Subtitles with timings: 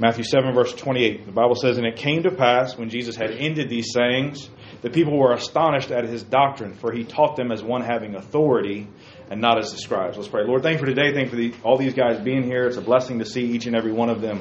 [0.00, 1.26] Matthew 7, verse 28.
[1.26, 4.48] The Bible says, And it came to pass when Jesus had ended these sayings,
[4.80, 8.86] the people were astonished at his doctrine, for he taught them as one having authority
[9.28, 10.16] and not as the scribes.
[10.16, 10.44] Let's pray.
[10.44, 11.12] Lord, thank you for today.
[11.12, 12.68] Thank you for the, all these guys being here.
[12.68, 14.40] It's a blessing to see each and every one of them.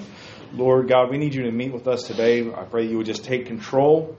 [0.54, 2.47] Lord God, we need you to meet with us today.
[2.53, 4.15] I pray you would just take control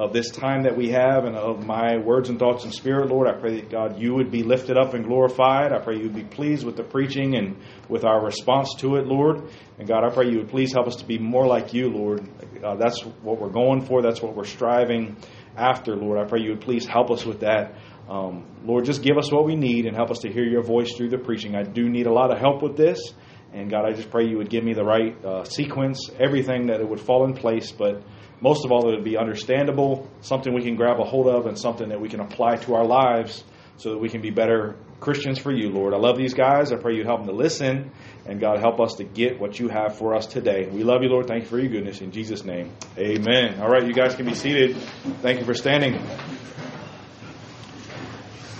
[0.00, 3.28] of this time that we have and of my words and thoughts and spirit, Lord.
[3.28, 5.74] I pray that, God, you would be lifted up and glorified.
[5.74, 9.06] I pray you would be pleased with the preaching and with our response to it,
[9.06, 9.50] Lord.
[9.78, 12.26] And God, I pray you would please help us to be more like you, Lord.
[12.64, 14.00] Uh, that's what we're going for.
[14.00, 15.18] That's what we're striving
[15.54, 16.18] after, Lord.
[16.18, 17.74] I pray you would please help us with that.
[18.08, 20.96] Um, Lord, just give us what we need and help us to hear your voice
[20.96, 21.54] through the preaching.
[21.54, 23.12] I do need a lot of help with this.
[23.52, 26.80] And God, I just pray you would give me the right uh, sequence, everything that
[26.80, 27.72] it would fall in place.
[27.72, 28.02] But
[28.40, 31.58] most of all, it would be understandable, something we can grab a hold of, and
[31.58, 33.44] something that we can apply to our lives
[33.76, 35.94] so that we can be better Christians for you, Lord.
[35.94, 36.70] I love these guys.
[36.70, 37.90] I pray you'd help them to listen,
[38.26, 40.68] and God, help us to get what you have for us today.
[40.70, 41.26] We love you, Lord.
[41.26, 42.02] Thank you for your goodness.
[42.02, 43.60] In Jesus' name, amen.
[43.60, 44.76] All right, you guys can be seated.
[45.22, 45.98] Thank you for standing.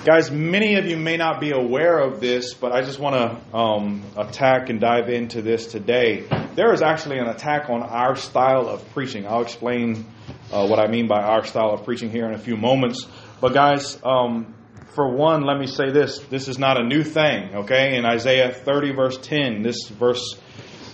[0.03, 3.55] Guys, many of you may not be aware of this, but I just want to
[3.55, 6.25] um, attack and dive into this today.
[6.55, 9.27] There is actually an attack on our style of preaching.
[9.27, 10.07] I'll explain
[10.51, 13.07] uh, what I mean by our style of preaching here in a few moments.
[13.43, 14.55] But, guys, um,
[14.95, 17.99] for one, let me say this this is not a new thing, okay?
[17.99, 20.41] In Isaiah 30, verse 10, this verse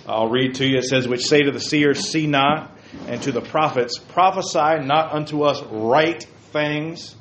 [0.09, 0.79] I'll read to you.
[0.79, 5.13] It says, Which say to the seers, See not, and to the prophets, Prophesy not
[5.13, 7.15] unto us right things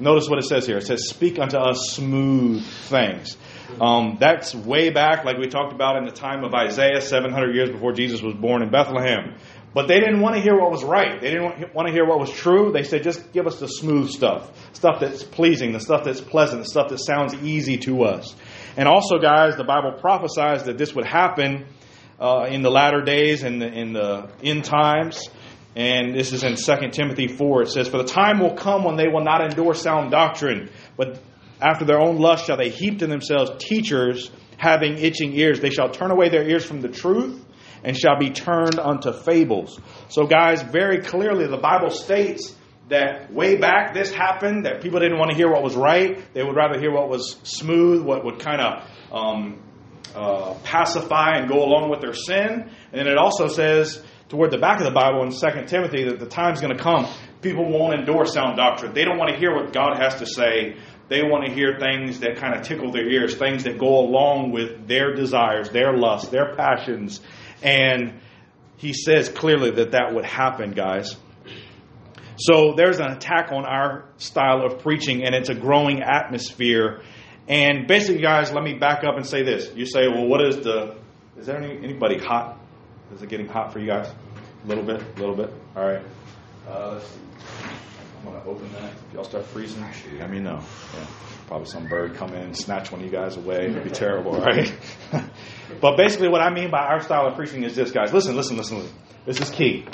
[0.00, 0.78] Notice what it says here.
[0.78, 3.36] It says, Speak unto us smooth things.
[3.80, 7.70] Um, that's way back, like we talked about in the time of Isaiah, 700 years
[7.70, 9.36] before Jesus was born in Bethlehem.
[9.72, 11.20] But they didn't want to hear what was right.
[11.20, 12.72] They didn't want to hear what was true.
[12.72, 16.64] They said, just give us the smooth stuff, stuff that's pleasing, the stuff that's pleasant,
[16.64, 18.34] the stuff that sounds easy to us.
[18.76, 21.66] And also, guys, the Bible prophesies that this would happen
[22.18, 25.28] uh, in the latter days and in, in the end times.
[25.76, 27.62] And this is in 2 Timothy 4.
[27.62, 31.20] It says, For the time will come when they will not endure sound doctrine, but
[31.60, 35.60] after their own lust shall they heap to themselves teachers having itching ears.
[35.60, 37.44] They shall turn away their ears from the truth
[37.84, 39.78] and shall be turned unto fables.
[40.08, 42.54] So, guys, very clearly the Bible states
[42.88, 46.20] that way back this happened, that people didn't want to hear what was right.
[46.34, 49.62] They would rather hear what was smooth, what would kind of um,
[50.14, 52.70] uh, pacify and go along with their sin.
[52.92, 56.26] And it also says toward the back of the Bible in 2 Timothy that the
[56.26, 57.06] time's going to come.
[57.42, 58.94] People won't endure sound doctrine.
[58.94, 60.76] They don't want to hear what God has to say.
[61.08, 64.52] They want to hear things that kind of tickle their ears, things that go along
[64.52, 67.20] with their desires, their lusts, their passions.
[67.60, 68.20] And
[68.76, 71.16] he says clearly that that would happen, guys.
[72.36, 77.02] So there's an attack on our style of preaching, and it's a growing atmosphere.
[77.48, 79.72] And basically, guys, let me back up and say this.
[79.74, 80.96] You say, well, what is the.
[81.36, 82.59] Is there any, anybody hot
[83.14, 84.12] is it getting hot for you guys?
[84.64, 85.52] A little bit, a little bit.
[85.76, 86.02] All right.
[86.68, 87.18] Uh, let's see.
[88.18, 88.92] I'm gonna open that.
[88.92, 89.82] If y'all start freezing,
[90.18, 90.60] let me know.
[90.94, 91.06] Yeah.
[91.46, 93.66] Probably some bird come in, snatch one of you guys away.
[93.66, 94.72] It'd be terrible, right?
[95.80, 98.12] but basically, what I mean by our style of preaching is this, guys.
[98.12, 98.94] Listen, listen, listen, listen.
[99.24, 99.86] This is key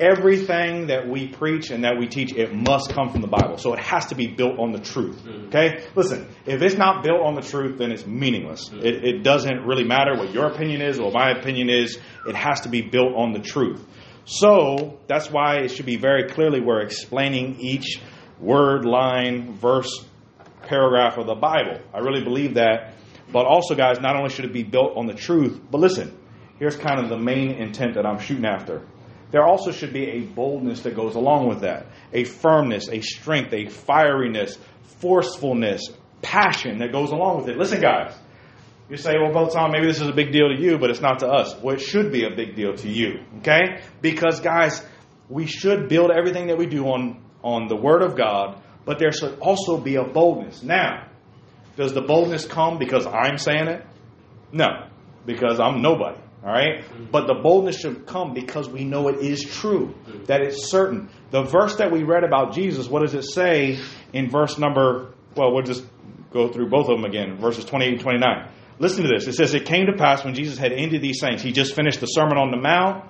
[0.00, 3.58] everything that we preach and that we teach, it must come from the Bible.
[3.58, 5.22] So it has to be built on the truth.
[5.24, 5.46] Mm-hmm.
[5.48, 5.84] Okay?
[5.94, 8.68] Listen, if it's not built on the truth, then it's meaningless.
[8.68, 8.86] Mm-hmm.
[8.86, 11.98] It, it doesn't really matter what your opinion is or my opinion is.
[12.26, 13.84] It has to be built on the truth.
[14.24, 18.00] So that's why it should be very clearly we're explaining each
[18.38, 20.04] word, line, verse,
[20.62, 21.80] paragraph of the Bible.
[21.94, 22.94] I really believe that.
[23.32, 26.16] But also, guys, not only should it be built on the truth, but listen,
[26.58, 28.86] here's kind of the main intent that I'm shooting after
[29.30, 33.52] there also should be a boldness that goes along with that a firmness, a strength,
[33.52, 34.56] a fieriness,
[35.00, 35.90] forcefulness,
[36.22, 37.56] passion that goes along with it.
[37.56, 38.14] Listen, guys.
[38.90, 41.02] You say, well, Brother Tom, maybe this is a big deal to you, but it's
[41.02, 41.54] not to us.
[41.60, 43.82] Well, it should be a big deal to you, okay?
[44.00, 44.82] Because, guys,
[45.28, 49.12] we should build everything that we do on, on the Word of God, but there
[49.12, 50.62] should also be a boldness.
[50.62, 51.06] Now,
[51.76, 53.86] does the boldness come because I'm saying it?
[54.52, 54.88] No,
[55.26, 56.18] because I'm nobody.
[56.44, 56.84] All right?
[57.10, 59.94] But the boldness should come because we know it is true,
[60.26, 61.08] that it's certain.
[61.30, 63.78] The verse that we read about Jesus, what does it say
[64.12, 65.84] in verse number, well, we'll just
[66.32, 68.48] go through both of them again, verses 28 and 29.
[68.78, 69.26] Listen to this.
[69.26, 72.00] It says, It came to pass when Jesus had ended these things, he just finished
[72.00, 73.04] the Sermon on the Mount.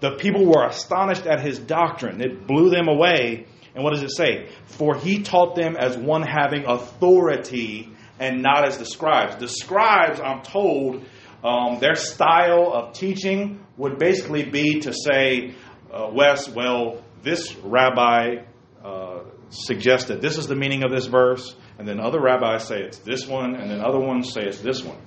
[0.00, 2.20] The people were astonished at his doctrine.
[2.20, 3.46] It blew them away.
[3.74, 4.48] And what does it say?
[4.66, 9.36] For he taught them as one having authority and not as the scribes.
[9.36, 11.04] The scribes, I'm told,
[11.44, 15.54] um, their style of teaching would basically be to say,
[15.92, 18.42] uh, Wes, well, this rabbi
[18.84, 19.20] uh,
[19.50, 23.26] suggested this is the meaning of this verse, and then other rabbis say it's this
[23.26, 24.98] one, and then other ones say it's this one.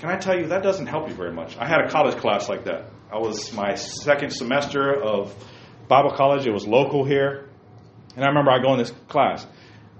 [0.00, 1.56] Can I tell you, that doesn't help you very much.
[1.56, 2.90] I had a college class like that.
[3.12, 5.32] I was my second semester of
[5.88, 6.46] Bible college.
[6.46, 7.48] It was local here.
[8.16, 9.46] And I remember I go in this class.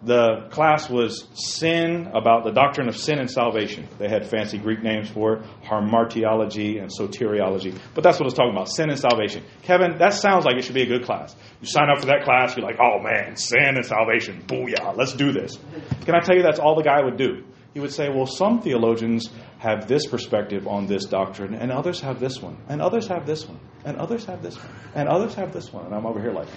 [0.05, 3.89] The class was sin, about the doctrine of sin and salvation.
[3.99, 7.79] They had fancy Greek names for it, hamartiology and soteriology.
[7.95, 9.45] But that's what it's talking about, sin and salvation.
[9.63, 11.35] Kevin, that sounds like it should be a good class.
[11.63, 15.15] You sign up for that class, you're like, oh man, sin and salvation, booyah, let's
[15.15, 15.59] do this.
[16.05, 17.43] Can I tell you that's all the guy would do?
[17.73, 22.21] He would say, well, some theologians have this perspective on this doctrine, and others have
[22.21, 25.53] this one, and others have this one, and others have this one, and others have
[25.53, 25.87] this one.
[25.87, 26.49] And I'm over here like,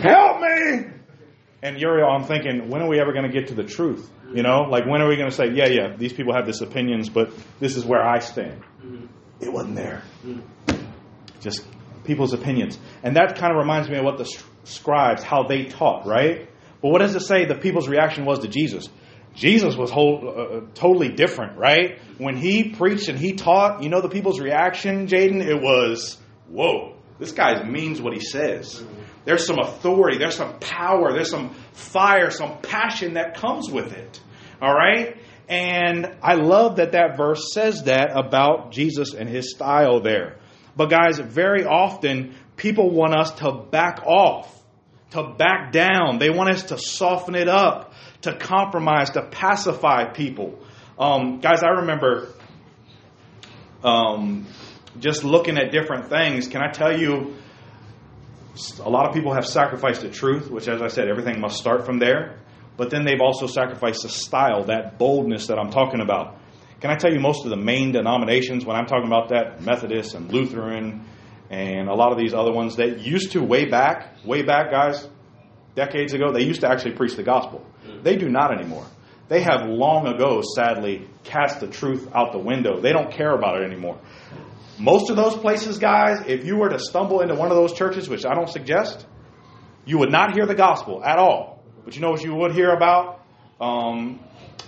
[0.00, 0.93] help me!
[1.64, 4.10] And Uriel, I'm thinking, when are we ever going to get to the truth?
[4.34, 6.60] You know, like when are we going to say, yeah, yeah, these people have these
[6.60, 8.62] opinions, but this is where I stand?
[9.40, 10.02] It wasn't there.
[11.40, 11.64] Just
[12.04, 12.78] people's opinions.
[13.02, 14.30] And that kind of reminds me of what the
[14.64, 16.50] scribes, how they taught, right?
[16.82, 18.90] But what does it say the people's reaction was to Jesus?
[19.34, 21.98] Jesus was whole, uh, totally different, right?
[22.18, 25.42] When he preached and he taught, you know the people's reaction, Jaden?
[25.42, 28.84] It was, whoa, this guy means what he says.
[29.24, 34.20] There's some authority, there's some power, there's some fire, some passion that comes with it.
[34.60, 35.16] All right?
[35.48, 40.38] And I love that that verse says that about Jesus and his style there.
[40.76, 44.62] But guys, very often people want us to back off,
[45.10, 46.18] to back down.
[46.18, 47.92] They want us to soften it up,
[48.22, 50.58] to compromise, to pacify people.
[50.98, 52.28] Um, guys, I remember
[53.82, 54.46] um,
[54.98, 56.48] just looking at different things.
[56.48, 57.34] Can I tell you,
[58.80, 61.84] a lot of people have sacrificed the truth, which, as I said, everything must start
[61.86, 62.38] from there.
[62.76, 66.38] But then they've also sacrificed the style, that boldness that I'm talking about.
[66.80, 70.14] Can I tell you most of the main denominations, when I'm talking about that, Methodist
[70.14, 71.06] and Lutheran
[71.50, 75.08] and a lot of these other ones that used to way back, way back, guys,
[75.74, 77.64] decades ago, they used to actually preach the gospel.
[78.02, 78.86] They do not anymore.
[79.28, 82.80] They have long ago, sadly, cast the truth out the window.
[82.80, 83.98] They don't care about it anymore.
[84.78, 88.08] Most of those places, guys, if you were to stumble into one of those churches,
[88.08, 89.06] which I don't suggest,
[89.84, 91.62] you would not hear the gospel at all.
[91.84, 93.20] But you know what you would hear about?
[93.60, 94.20] Um,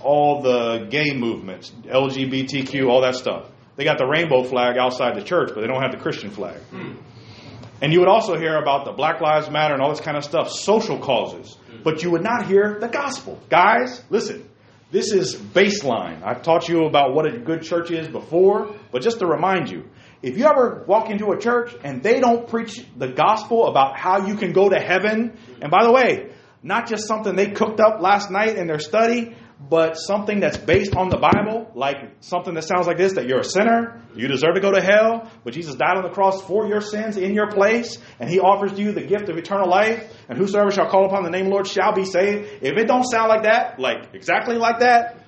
[0.03, 3.49] all the gay movements, LGBTQ, all that stuff.
[3.76, 6.61] They got the rainbow flag outside the church, but they don't have the Christian flag.
[7.82, 10.25] And you would also hear about the Black Lives Matter and all this kind of
[10.25, 11.56] stuff, social causes.
[11.82, 13.38] But you would not hear the gospel.
[13.50, 14.49] Guys, listen.
[14.96, 16.22] This is baseline.
[16.22, 19.84] I've taught you about what a good church is before, but just to remind you,
[20.22, 24.26] if you ever walk into a church and they don't preach the gospel about how
[24.26, 26.31] you can go to heaven, and by the way,
[26.62, 30.94] not just something they cooked up last night in their study, but something that's based
[30.94, 34.55] on the Bible, like something that sounds like this that you're a sinner, you deserve
[34.55, 37.50] to go to hell, but Jesus died on the cross for your sins in your
[37.50, 41.25] place, and he offers you the gift of eternal life, and whosoever shall call upon
[41.25, 42.62] the name of the Lord shall be saved.
[42.62, 45.25] If it don't sound like that, like exactly like that,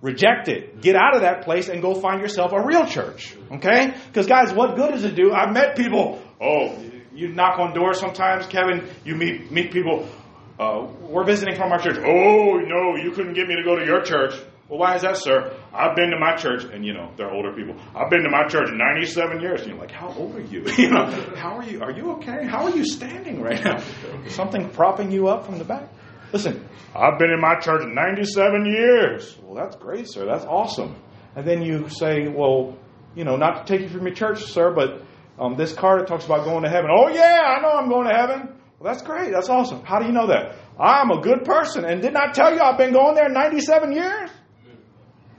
[0.00, 0.80] reject it.
[0.80, 3.36] Get out of that place and go find yourself a real church.
[3.52, 3.94] Okay?
[4.06, 5.32] Because guys, what good does it do?
[5.32, 6.74] I've met people, oh,
[7.14, 10.08] you knock on doors sometimes, Kevin, you meet meet people,
[10.58, 11.98] uh, we're visiting from our church.
[11.98, 14.34] Oh, no, you couldn't get me to go to your church.
[14.68, 15.56] Well, why is that, sir?
[15.72, 17.76] I've been to my church, and you know, they're older people.
[17.94, 19.62] I've been to my church 97 years.
[19.62, 20.64] And you're like, how old are you?
[20.76, 21.06] you know,
[21.36, 21.82] how are you?
[21.82, 22.44] Are you okay?
[22.46, 23.82] How are you standing right now?
[24.28, 25.88] Something propping you up from the back?
[26.32, 29.38] Listen, I've been in my church 97 years.
[29.42, 30.26] Well, that's great, sir.
[30.26, 30.96] That's awesome.
[31.34, 32.76] And then you say, well,
[33.14, 35.02] you know, not to take you from your church, sir, but
[35.38, 36.90] um, this card talks about going to heaven.
[36.92, 38.54] Oh, yeah, I know I'm going to heaven.
[38.78, 39.32] Well, that's great.
[39.32, 39.84] That's awesome.
[39.84, 40.56] How do you know that?
[40.78, 41.84] I'm a good person.
[41.84, 44.30] And didn't I tell you I've been going there 97 years?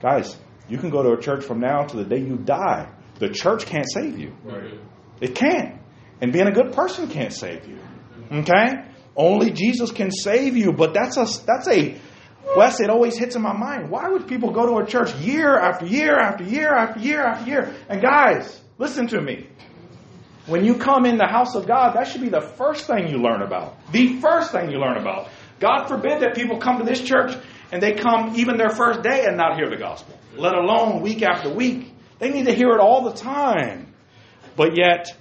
[0.02, 0.36] Guys,
[0.68, 2.90] you can go to a church from now to the day you die.
[3.18, 4.34] The church can't save you.
[4.44, 4.74] Right.
[5.20, 5.80] It can't.
[6.20, 7.78] And being a good person can't save you.
[8.30, 8.84] Okay?
[9.16, 10.72] Only Jesus can save you.
[10.72, 11.98] But that's a that's a
[12.56, 13.90] Wes, it always hits in my mind.
[13.90, 17.48] Why would people go to a church year after year after year after year after
[17.50, 17.74] year?
[17.88, 19.48] And guys, listen to me.
[20.50, 23.18] When you come in the house of God, that should be the first thing you
[23.18, 23.76] learn about.
[23.92, 25.28] The first thing you learn about.
[25.60, 27.36] God forbid that people come to this church
[27.70, 31.22] and they come even their first day and not hear the gospel, let alone week
[31.22, 31.94] after week.
[32.18, 33.94] They need to hear it all the time.
[34.56, 35.16] But yet,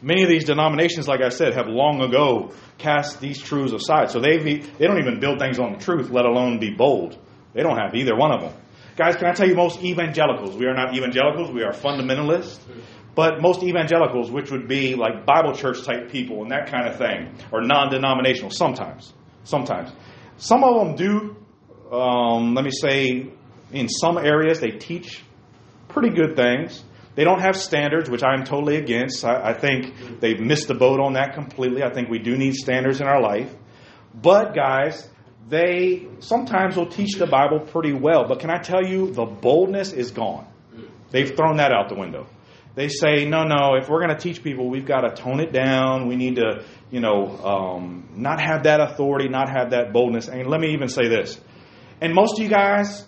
[0.00, 4.12] many of these denominations, like I said, have long ago cast these truths aside.
[4.12, 7.18] So they they don't even build things on the truth, let alone be bold.
[7.54, 8.52] They don't have either one of them.
[8.96, 10.56] Guys, can I tell you most evangelicals?
[10.56, 12.60] We are not evangelicals, we are fundamentalists.
[13.14, 16.96] But most evangelicals, which would be like Bible church type people and that kind of
[16.96, 19.12] thing, or non denominational, sometimes.
[19.44, 19.92] Sometimes.
[20.36, 23.30] Some of them do, um, let me say,
[23.72, 25.22] in some areas, they teach
[25.88, 26.82] pretty good things.
[27.14, 29.24] They don't have standards, which I'm totally against.
[29.24, 31.84] I, I think they've missed the boat on that completely.
[31.84, 33.54] I think we do need standards in our life.
[34.12, 35.08] But, guys,
[35.48, 39.92] they sometimes will teach the Bible pretty well, but can I tell you, the boldness
[39.92, 40.46] is gone.
[41.10, 42.26] They've thrown that out the window.
[42.74, 45.52] They say, no, no, if we're going to teach people, we've got to tone it
[45.52, 46.08] down.
[46.08, 50.28] We need to, you know, um, not have that authority, not have that boldness.
[50.28, 51.40] And let me even say this.
[52.00, 53.06] And most of you guys,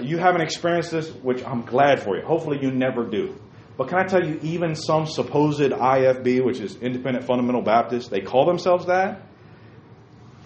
[0.00, 2.24] you haven't experienced this, which I'm glad for you.
[2.24, 3.38] Hopefully you never do.
[3.76, 8.20] But can I tell you, even some supposed IFB, which is Independent Fundamental Baptist, they
[8.20, 9.22] call themselves that.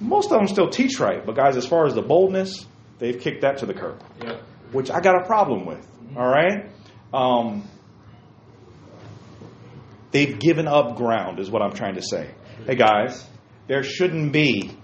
[0.01, 1.25] Most of them still teach right.
[1.25, 2.67] But guys, as far as the boldness,
[2.99, 4.41] they've kicked that to the curb, yeah.
[4.73, 5.87] which I got a problem with.
[6.17, 6.71] All right?
[7.15, 7.69] Um,
[10.11, 12.31] they've given up ground, is what I'm trying to say.
[12.67, 13.27] Hey, guys,
[13.67, 14.77] there shouldn't be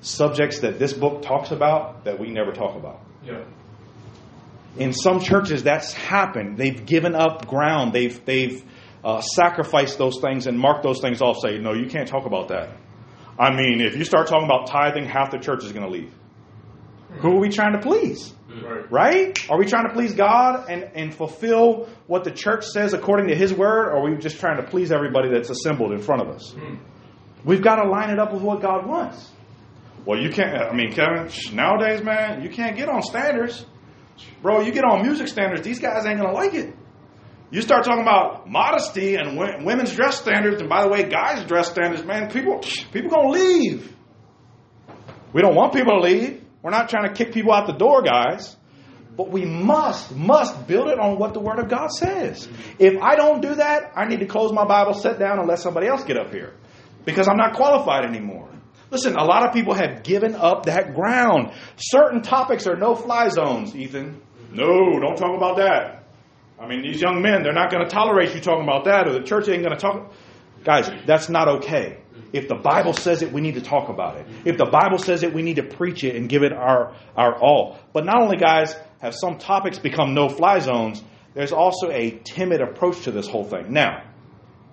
[0.00, 3.00] subjects that this book talks about that we never talk about.
[3.24, 3.44] Yeah.
[4.76, 6.58] In some churches, that's happened.
[6.58, 7.92] They've given up ground.
[7.92, 8.64] They've they've
[9.04, 11.38] uh, sacrificed those things and marked those things off.
[11.38, 12.70] Say, no, you can't talk about that.
[13.38, 16.12] I mean, if you start talking about tithing, half the church is going to leave.
[17.20, 18.32] Who are we trying to please?
[18.62, 18.90] Right.
[18.90, 19.50] right.
[19.50, 23.34] Are we trying to please God and, and fulfill what the church says according to
[23.34, 26.28] His word, or are we just trying to please everybody that's assembled in front of
[26.28, 26.52] us?
[26.52, 26.78] Mm.
[27.44, 29.30] We've got to line it up with what God wants.
[30.06, 30.54] Well, you can't.
[30.54, 33.64] I mean, Kevin, nowadays, man, you can't get on standards.
[34.42, 36.74] Bro, you get on music standards, these guys ain't going to like it.
[37.50, 41.70] You start talking about modesty and women's dress standards, and by the way, guys' dress
[41.70, 42.58] standards, man, people
[42.92, 43.94] people gonna leave.
[45.32, 46.43] We don't want people to leave.
[46.64, 48.56] We're not trying to kick people out the door, guys.
[49.18, 52.48] But we must, must build it on what the Word of God says.
[52.78, 55.58] If I don't do that, I need to close my Bible, sit down, and let
[55.58, 56.54] somebody else get up here.
[57.04, 58.48] Because I'm not qualified anymore.
[58.90, 61.52] Listen, a lot of people have given up that ground.
[61.76, 64.22] Certain topics are no fly zones, Ethan.
[64.50, 66.04] No, don't talk about that.
[66.58, 69.12] I mean, these young men, they're not going to tolerate you talking about that, or
[69.12, 70.12] the church ain't going to talk.
[70.64, 71.98] Guys, that's not okay.
[72.34, 74.26] If the Bible says it, we need to talk about it.
[74.44, 77.38] If the Bible says it, we need to preach it and give it our, our
[77.40, 77.78] all.
[77.92, 81.00] But not only, guys, have some topics become no fly zones,
[81.34, 83.72] there's also a timid approach to this whole thing.
[83.72, 84.02] Now,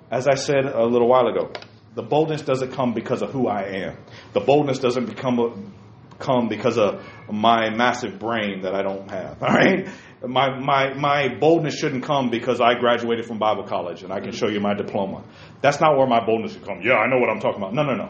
[0.10, 1.52] as I said a little while ago,
[1.94, 3.98] the boldness doesn't come because of who I am.
[4.34, 5.72] The boldness doesn't become
[6.18, 9.42] come because of my massive brain that I don't have.
[9.44, 9.88] All right?
[10.24, 14.32] My, my, my boldness shouldn't come because I graduated from Bible college and I can
[14.32, 15.24] show you my diploma.
[15.62, 16.82] That's not where my boldness should come.
[16.84, 17.74] Yeah, I know what I'm talking about.
[17.74, 18.10] No, no, no.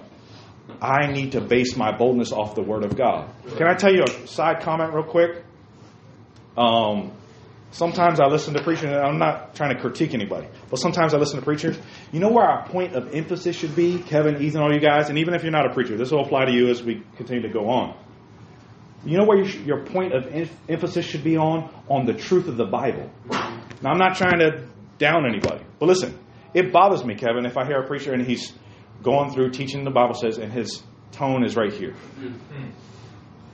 [0.82, 3.30] I need to base my boldness off the Word of God.
[3.58, 5.44] Can I tell you a side comment real quick?
[6.58, 7.14] Um,
[7.74, 11.18] Sometimes I listen to preachers, and I'm not trying to critique anybody, but sometimes I
[11.18, 11.78] listen to preachers.
[12.12, 15.18] You know where our point of emphasis should be, Kevin, Ethan, all you guys, and
[15.18, 17.50] even if you're not a preacher, this will apply to you as we continue to
[17.50, 17.98] go on.
[19.06, 21.74] You know where you sh- your point of em- emphasis should be on?
[21.90, 23.10] On the truth of the Bible.
[23.30, 24.68] Now, I'm not trying to
[25.00, 26.18] down anybody, but listen,
[26.54, 28.54] it bothers me, Kevin, if I hear a preacher and he's
[29.02, 31.96] going through teaching the Bible says, and his tone is right here.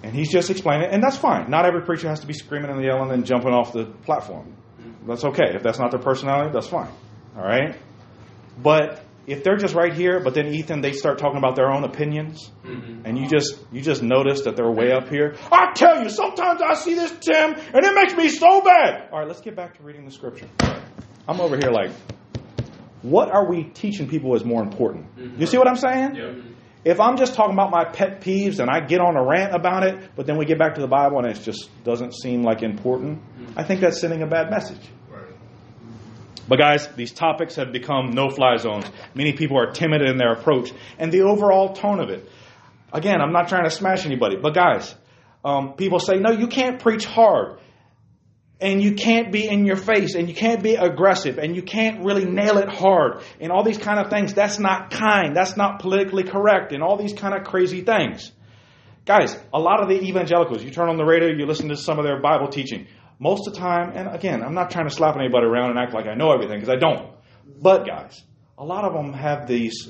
[0.04, 1.50] And he's just explaining, and that's fine.
[1.50, 4.54] Not every preacher has to be screaming and yelling and jumping off the platform.
[5.08, 5.56] That's okay.
[5.56, 6.92] If that's not their personality, that's fine.
[7.36, 7.76] All right?
[8.62, 11.84] But if they're just right here, but then Ethan, they start talking about their own
[11.84, 13.06] opinions, mm-hmm.
[13.06, 15.36] and you just you just notice that they're way up here.
[15.52, 19.10] I tell you, sometimes I see this Tim, and it makes me so bad.
[19.12, 20.48] All right, let's get back to reading the scripture.
[21.28, 21.92] I'm over here like,
[23.02, 25.14] what are we teaching people is more important?
[25.18, 25.42] Mm-hmm.
[25.42, 26.16] You see what I'm saying?
[26.16, 26.34] Yeah.
[26.86, 29.84] If I'm just talking about my pet peeves and I get on a rant about
[29.84, 32.64] it, but then we get back to the Bible and it just doesn't seem like
[32.64, 33.22] important,
[33.58, 34.80] I think that's sending a bad message.
[36.48, 38.86] But guys, these topics have become no-fly zones.
[39.14, 42.30] Many people are timid in their approach and the overall tone of it.
[42.94, 44.96] Again, I'm not trying to smash anybody, but guys,
[45.44, 47.60] um, people say, no, you can't preach hard
[48.60, 52.04] and you can't be in your face and you can't be aggressive and you can't
[52.04, 55.80] really nail it hard and all these kind of things that's not kind that's not
[55.80, 58.32] politically correct and all these kind of crazy things
[59.06, 62.00] guys a lot of the evangelicals you turn on the radio you listen to some
[62.00, 62.88] of their bible teaching
[63.20, 65.94] most of the time and again i'm not trying to slap anybody around and act
[65.94, 67.12] like i know everything because i don't
[67.62, 68.24] but guys
[68.58, 69.90] a lot of them have these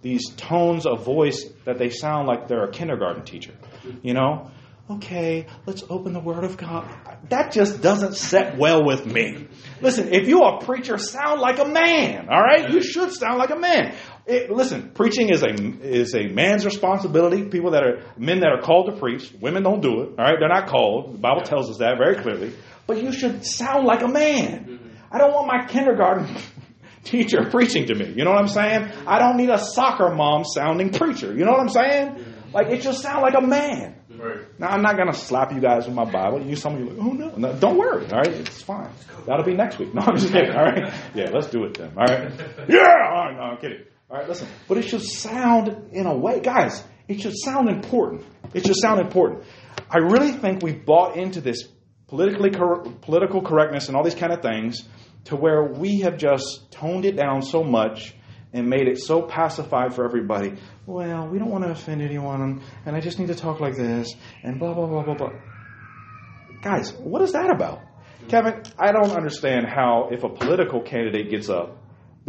[0.00, 3.54] these tones of voice that they sound like they're a kindergarten teacher
[4.02, 4.50] you know
[4.90, 6.88] okay, let's open the Word of God.
[7.28, 9.46] That just doesn't set well with me.
[9.80, 12.70] Listen, if you're a preacher, sound like a man, all right?
[12.70, 13.94] You should sound like a man.
[14.28, 17.44] It, listen, preaching is a is a man's responsibility.
[17.44, 20.10] People that are men that are called to preach, women don't do it.
[20.10, 21.14] All right, they're not called.
[21.14, 22.52] The Bible tells us that very clearly.
[22.86, 24.64] But you should sound like a man.
[24.64, 24.88] Mm-hmm.
[25.10, 26.28] I don't want my kindergarten
[27.04, 28.12] teacher preaching to me.
[28.12, 28.90] You know what I'm saying?
[29.06, 31.32] I don't need a soccer mom sounding preacher.
[31.32, 32.08] You know what I'm saying?
[32.08, 32.52] Mm-hmm.
[32.52, 33.94] Like it should sound like a man.
[34.10, 34.58] Right.
[34.58, 36.42] Now I'm not gonna slap you guys with my Bible.
[36.42, 37.34] You some of you like, oh no.
[37.36, 38.04] no, don't worry.
[38.10, 38.90] All right, it's fine.
[39.26, 39.88] That'll be next week.
[39.94, 40.50] No, I'm just kidding.
[40.50, 41.92] All right, yeah, let's do it then.
[41.96, 42.30] All right,
[42.68, 42.78] yeah.
[43.10, 43.84] All right, no, I'm kidding.
[44.10, 46.82] All right, listen, but it should sound in a way, guys.
[47.08, 48.24] It should sound important.
[48.54, 49.44] It should sound important.
[49.90, 51.68] I really think we've bought into this
[52.06, 54.88] politically cor- political correctness and all these kind of things
[55.24, 58.14] to where we have just toned it down so much
[58.54, 60.54] and made it so pacified for everybody.
[60.86, 64.14] Well, we don't want to offend anyone, and I just need to talk like this,
[64.42, 65.32] and blah, blah, blah, blah, blah.
[66.62, 67.80] Guys, what is that about?
[68.28, 71.77] Kevin, I don't understand how, if a political candidate gets up,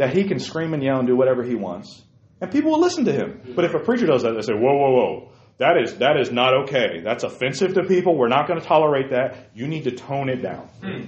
[0.00, 2.02] that he can scream and yell and do whatever he wants,
[2.40, 3.52] and people will listen to him.
[3.54, 5.28] But if a preacher does that, they say, whoa, whoa, whoa.
[5.58, 7.02] That is, that is not okay.
[7.04, 8.16] That's offensive to people.
[8.16, 9.50] We're not going to tolerate that.
[9.54, 10.68] You need to tone it down.
[10.82, 11.04] Hmm.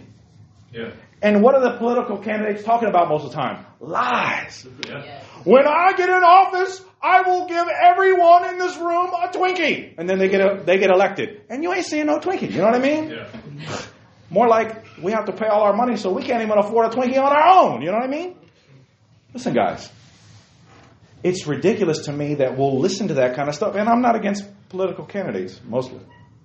[0.75, 0.91] Yeah.
[1.23, 3.65] And what are the political candidates talking about most of the time?
[3.81, 4.67] Lies.
[4.87, 5.25] Yeah.
[5.45, 9.95] When I get in office, I will give everyone in this room a Twinkie.
[9.97, 11.45] And then they get a, they get elected.
[11.49, 12.51] And you ain't seeing no Twinkie.
[12.51, 13.09] You know what I mean?
[13.09, 13.81] Yeah.
[14.29, 16.95] More like we have to pay all our money so we can't even afford a
[16.95, 17.81] Twinkie on our own.
[17.81, 18.37] You know what I mean?
[19.35, 19.91] Listen, guys.
[21.23, 23.75] It's ridiculous to me that we'll listen to that kind of stuff.
[23.77, 26.01] And I'm not against political candidates, mostly.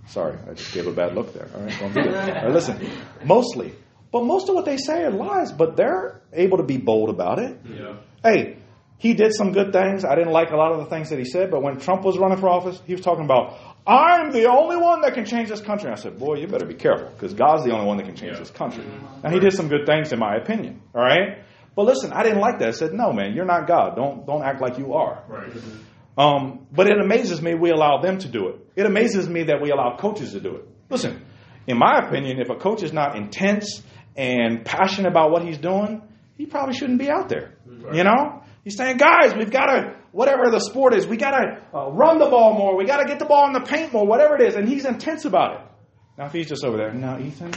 [0.08, 1.50] Sorry, I just gave a bad look there.
[1.54, 2.38] All right, don't do that.
[2.38, 2.90] All right, listen,
[3.26, 3.74] mostly.
[4.12, 7.40] But most of what they say are lies, but they're able to be bold about
[7.40, 7.60] it.
[7.68, 7.98] Yeah.
[8.24, 8.58] Hey,
[9.00, 10.06] he did some good things.
[10.06, 12.18] I didn't like a lot of the things that he said, but when Trump was
[12.18, 15.60] running for office, he was talking about, I'm the only one that can change this
[15.62, 15.90] country.
[15.90, 18.16] And I said, boy, you better be careful, because God's the only one that can
[18.16, 18.40] change Yeah.
[18.40, 18.86] this country.
[19.24, 20.82] And he did some good things, in my opinion.
[20.96, 21.40] All right?
[21.78, 22.70] But listen, I didn't like that.
[22.70, 23.96] I said, no, man, you're not God.
[23.96, 25.24] Don't, don't act like you are.
[25.28, 25.54] Right.
[26.18, 28.56] Um, but it amazes me we allow them to do it.
[28.76, 30.68] It amazes me that we allow coaches to do it.
[30.90, 31.24] Listen,
[31.68, 33.84] in my opinion, if a coach is not intense
[34.16, 36.02] and passionate about what he's doing,
[36.36, 37.60] he probably shouldn't be out there.
[37.94, 41.62] You know, he's saying, guys, we've got to whatever the sport is, we got to
[41.76, 42.76] uh, run the ball more.
[42.76, 44.08] We got to get the ball in the paint more.
[44.08, 45.62] Whatever it is, and he's intense about it.
[46.18, 47.54] Now, if he's just over there, now Ethan,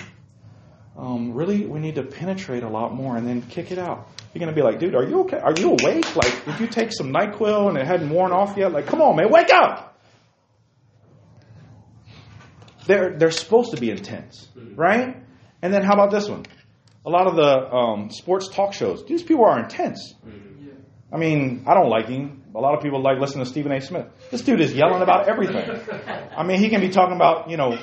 [0.97, 4.09] um, really, we need to penetrate a lot more and then kick it out.
[4.33, 5.39] You're gonna be like, dude, are you okay?
[5.39, 6.15] Are you awake?
[6.17, 8.73] Like, did you take some Nyquil and it hadn't worn off yet?
[8.73, 9.99] Like, come on, man, wake up!
[12.87, 15.17] They're they're supposed to be intense, right?
[15.63, 16.45] And then how about this one?
[17.07, 19.05] A lot of the um, sports talk shows.
[19.07, 20.15] These people are intense.
[21.13, 22.45] I mean, I don't like him.
[22.55, 23.81] A lot of people like listening to Stephen A.
[23.81, 24.07] Smith.
[24.31, 25.81] This dude is yelling about everything.
[26.37, 27.79] I mean, he can be talking about, you know,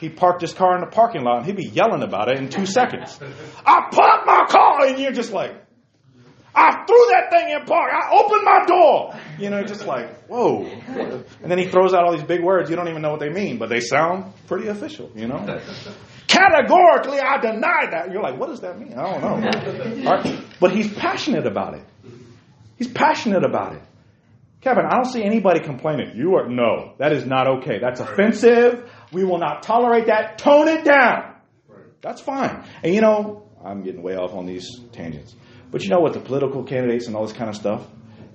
[0.00, 2.48] he parked his car in the parking lot and he'd be yelling about it in
[2.48, 3.20] two seconds.
[3.66, 5.52] I parked my car and you're just like,
[6.52, 7.92] I threw that thing in park.
[7.92, 9.14] I opened my door.
[9.38, 10.64] You know, just like, whoa.
[10.64, 12.70] And then he throws out all these big words.
[12.70, 15.36] You don't even know what they mean, but they sound pretty official, you know?
[16.26, 18.10] Categorically, I deny that.
[18.10, 18.94] You're like, what does that mean?
[18.94, 20.10] I don't know.
[20.10, 20.40] Right.
[20.58, 21.84] But he's passionate about it.
[22.78, 23.82] He's passionate about it.
[24.60, 26.12] Kevin, I don't see anybody complaining.
[26.16, 27.78] You are, no, that is not okay.
[27.80, 28.90] That's offensive.
[29.10, 30.36] We will not tolerate that.
[30.38, 31.36] Tone it down.
[32.02, 32.64] That's fine.
[32.82, 35.34] And you know, I'm getting way off on these tangents.
[35.70, 36.12] But you know what?
[36.12, 37.86] The political candidates and all this kind of stuff,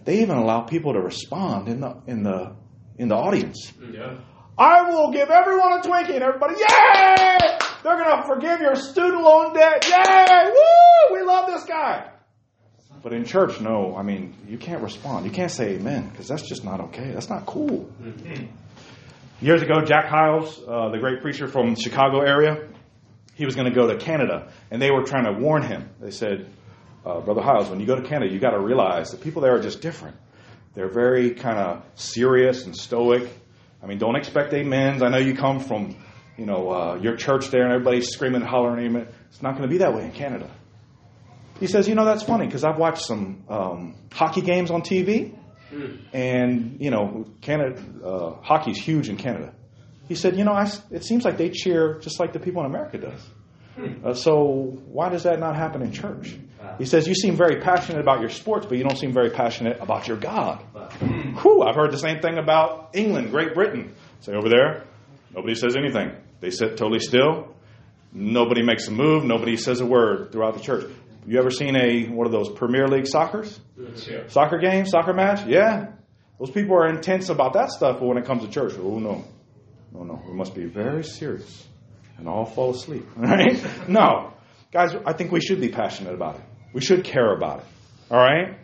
[0.04, 2.56] they even allow people to respond in the in the
[2.98, 3.72] in the audience.
[3.92, 4.20] Yeah.
[4.58, 7.58] I will give everyone a Twinkie, and everybody, yay!
[7.84, 9.86] They're gonna forgive your student loan debt.
[9.86, 10.46] Yay!
[10.46, 11.20] Woo!
[11.20, 12.10] We love this guy.
[13.06, 13.96] But in church, no.
[13.96, 15.28] I mean, you can't respond.
[15.28, 17.12] You can't say amen because that's just not okay.
[17.12, 17.88] That's not cool.
[19.40, 22.68] Years ago, Jack Hyles, uh, the great preacher from the Chicago area,
[23.36, 25.88] he was going to go to Canada, and they were trying to warn him.
[26.02, 26.50] They said,
[27.06, 29.54] uh, "Brother Hyles, when you go to Canada, you got to realize the people there
[29.54, 30.18] are just different.
[30.74, 33.30] They're very kind of serious and stoic.
[33.84, 35.04] I mean, don't expect amens.
[35.04, 35.96] I know you come from,
[36.38, 39.08] you know, uh, your church there, and everybody's screaming and hollering amen.
[39.30, 40.50] It's not going to be that way in Canada."
[41.60, 45.38] He says, "You know, that's funny because I've watched some um, hockey games on TV."
[46.14, 49.54] and you know, Canada uh, hockey's huge in Canada.
[50.08, 52.68] He said, you know, I, it seems like they cheer just like the people in
[52.68, 53.20] America does.
[54.06, 56.36] Uh, so why does that not happen in church?
[56.78, 59.82] He says, you seem very passionate about your sports, but you don't seem very passionate
[59.82, 60.64] about your God.
[61.42, 63.94] Whew, I've heard the same thing about England, Great Britain.
[64.22, 64.84] Say over there,
[65.36, 66.12] nobody says anything.
[66.40, 67.54] They sit totally still.
[68.14, 69.26] Nobody makes a move.
[69.26, 70.86] Nobody says a word throughout the church.
[71.28, 73.58] You ever seen a one of those Premier League soccers?
[74.08, 74.28] Yeah.
[74.28, 75.48] Soccer game, soccer match?
[75.48, 75.88] Yeah.
[76.40, 79.24] Those people are intense about that stuff, but when it comes to church, oh no.
[79.92, 80.22] No, no.
[80.28, 81.68] We must be very serious
[82.18, 83.06] and all fall asleep.
[83.16, 83.60] Right?
[83.88, 84.34] No.
[84.72, 86.42] Guys, I think we should be passionate about it.
[86.74, 87.66] We should care about it.
[88.12, 88.58] All right?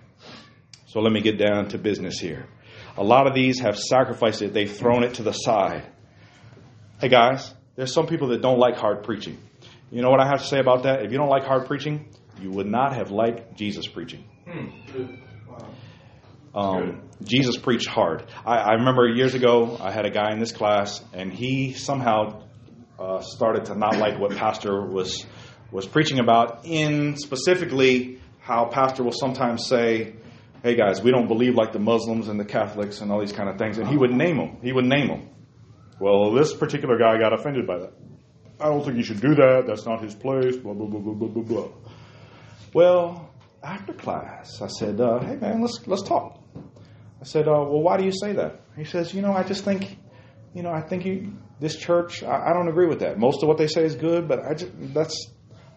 [0.88, 2.48] So let me get down to business here.
[2.98, 5.86] A lot of these have sacrificed it, they've thrown it to the side.
[7.00, 9.38] Hey guys, there's some people that don't like hard preaching.
[9.90, 11.04] You know what I have to say about that?
[11.04, 12.10] If you don't like hard preaching,
[12.42, 14.24] you would not have liked Jesus preaching.
[16.54, 18.26] Um, Jesus preached hard.
[18.46, 22.44] I, I remember years ago, I had a guy in this class, and he somehow
[23.00, 25.26] uh, started to not like what Pastor was
[25.72, 26.66] was preaching about.
[26.66, 30.16] In specifically, how Pastor will sometimes say,
[30.64, 33.48] hey guys, we don't believe like the Muslims and the Catholics and all these kind
[33.48, 33.78] of things.
[33.78, 34.58] And he would name them.
[34.62, 35.30] He would name them.
[36.02, 37.94] Well, this particular guy got offended by that.
[38.60, 39.64] I don't think you should do that.
[39.68, 40.58] That's not his place.
[40.58, 41.68] Blah, blah, blah, blah, blah, blah, blah.
[42.74, 43.30] Well,
[43.64, 46.40] after class, I said, uh, hey man, let's, let's talk.
[47.22, 48.62] I said, uh, well, why do you say that?
[48.76, 49.98] He says, you know, I just think,
[50.54, 53.20] you know, I think you, this church, I, I don't agree with that.
[53.20, 55.30] Most of what they say is good, but I just, that's,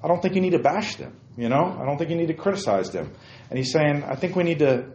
[0.02, 1.18] I don't think you need to bash them.
[1.36, 3.12] You know, I don't think you need to criticize them.
[3.50, 4.86] And he's saying, I think we need to,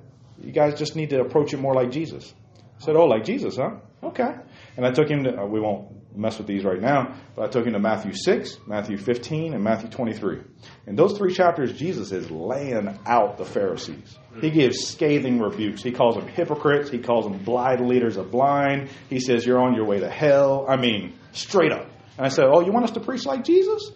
[0.42, 2.34] you guys just need to approach it more like Jesus.
[2.80, 3.72] I said, oh, like Jesus, huh?
[4.02, 4.34] Okay.
[4.78, 7.48] And I took him to, uh, we won't mess with these right now, but I
[7.48, 10.40] took him to Matthew 6, Matthew 15, and Matthew 23.
[10.88, 14.18] In those three chapters, Jesus is laying out the Pharisees.
[14.42, 14.56] He hmm.
[14.56, 15.82] gives scathing rebukes.
[15.82, 16.90] He calls them hypocrites.
[16.90, 18.90] He calls them blind leaders of blind.
[19.10, 20.66] He says, You're on your way to hell.
[20.68, 21.88] I mean, straight up.
[22.18, 23.92] And I said, Oh, you want us to preach like Jesus?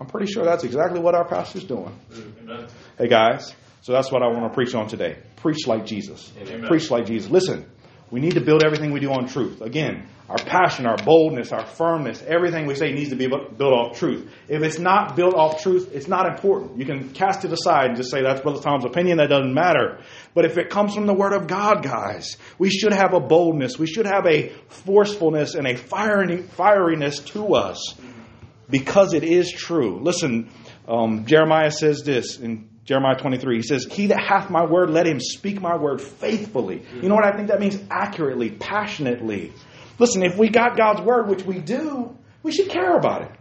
[0.00, 1.98] I'm pretty sure that's exactly what our pastor's doing.
[2.42, 2.66] Amen.
[2.98, 3.54] Hey, guys.
[3.86, 5.16] So that's what I want to preach on today.
[5.36, 6.32] Preach like Jesus.
[6.40, 6.66] Amen.
[6.66, 7.30] Preach like Jesus.
[7.30, 7.70] Listen,
[8.10, 9.60] we need to build everything we do on truth.
[9.60, 13.98] Again, our passion, our boldness, our firmness, everything we say needs to be built off
[13.98, 14.28] truth.
[14.48, 16.78] If it's not built off truth, it's not important.
[16.78, 20.00] You can cast it aside and just say that's Brother Tom's opinion, that doesn't matter.
[20.34, 23.78] But if it comes from the Word of God, guys, we should have a boldness,
[23.78, 27.94] we should have a forcefulness and a fieriness to us
[28.68, 30.00] because it is true.
[30.02, 30.50] Listen,
[30.88, 33.56] um, Jeremiah says this in Jeremiah 23.
[33.56, 36.84] He says, He that hath my word, let him speak my word faithfully.
[37.02, 37.78] You know what I think that means?
[37.90, 39.52] Accurately, passionately.
[39.98, 43.32] Listen, if we got God's word, which we do, we should care about it.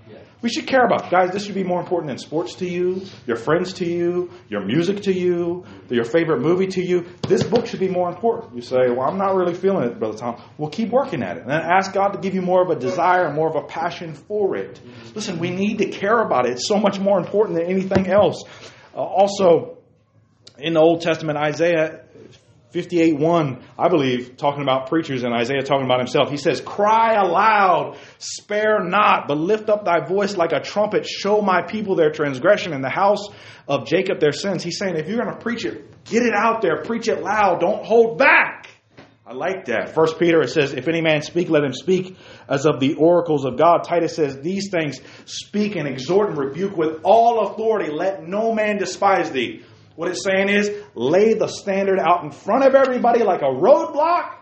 [0.42, 1.12] We should care about it.
[1.12, 4.64] Guys, this should be more important than sports to you, your friends to you, your
[4.64, 7.06] music to you, your favorite movie to you.
[7.28, 8.56] This book should be more important.
[8.56, 10.42] You say, Well, I'm not really feeling it, Brother Tom.
[10.58, 11.44] Well, keep working at it.
[11.44, 14.14] And ask God to give you more of a desire and more of a passion
[14.14, 14.80] for it.
[15.16, 16.54] Listen, we need to care about it.
[16.54, 18.44] It's so much more important than anything else.
[18.96, 19.78] Uh, also,
[20.58, 22.06] in the Old Testament, Isaiah
[22.72, 26.30] 58 1, I believe, talking about preachers and Isaiah talking about himself.
[26.30, 31.06] He says, Cry aloud, spare not, but lift up thy voice like a trumpet.
[31.06, 33.28] Show my people their transgression and the house
[33.68, 34.64] of Jacob their sins.
[34.64, 37.60] He's saying, if you're going to preach it, get it out there, preach it loud,
[37.62, 38.55] don't hold back.
[39.28, 39.96] I like that.
[39.96, 42.16] First Peter it says, If any man speak, let him speak
[42.48, 43.84] as of the oracles of God.
[43.84, 47.92] Titus says, These things speak and exhort and rebuke with all authority.
[47.92, 49.64] Let no man despise thee.
[49.96, 54.36] What it's saying is, lay the standard out in front of everybody like a roadblock.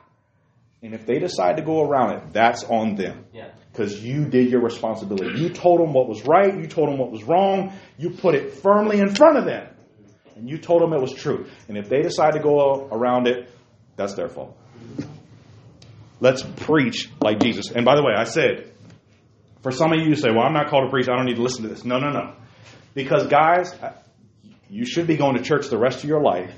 [0.81, 3.25] And if they decide to go around it, that's on them.
[3.71, 5.39] Because you did your responsibility.
[5.39, 6.53] You told them what was right.
[6.53, 7.71] You told them what was wrong.
[7.97, 9.69] You put it firmly in front of them.
[10.35, 11.45] And you told them it was true.
[11.69, 13.49] And if they decide to go around it,
[13.95, 14.57] that's their fault.
[16.19, 17.71] Let's preach like Jesus.
[17.71, 18.71] And by the way, I said,
[19.61, 21.09] for some of you to say, well, I'm not called to preach.
[21.09, 21.83] I don't need to listen to this.
[21.83, 22.33] No, no, no.
[22.93, 23.73] Because, guys,
[24.69, 26.53] you should be going to church the rest of your life.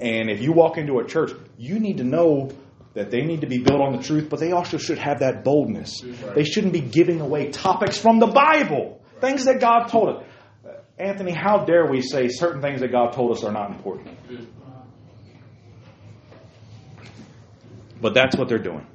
[0.00, 2.50] And if you walk into a church, you need to know
[2.94, 5.44] that they need to be built on the truth, but they also should have that
[5.44, 6.02] boldness.
[6.34, 10.24] They shouldn't be giving away topics from the Bible, things that God told us.
[10.98, 14.16] Anthony, how dare we say certain things that God told us are not important?
[18.00, 18.86] But that's what they're doing.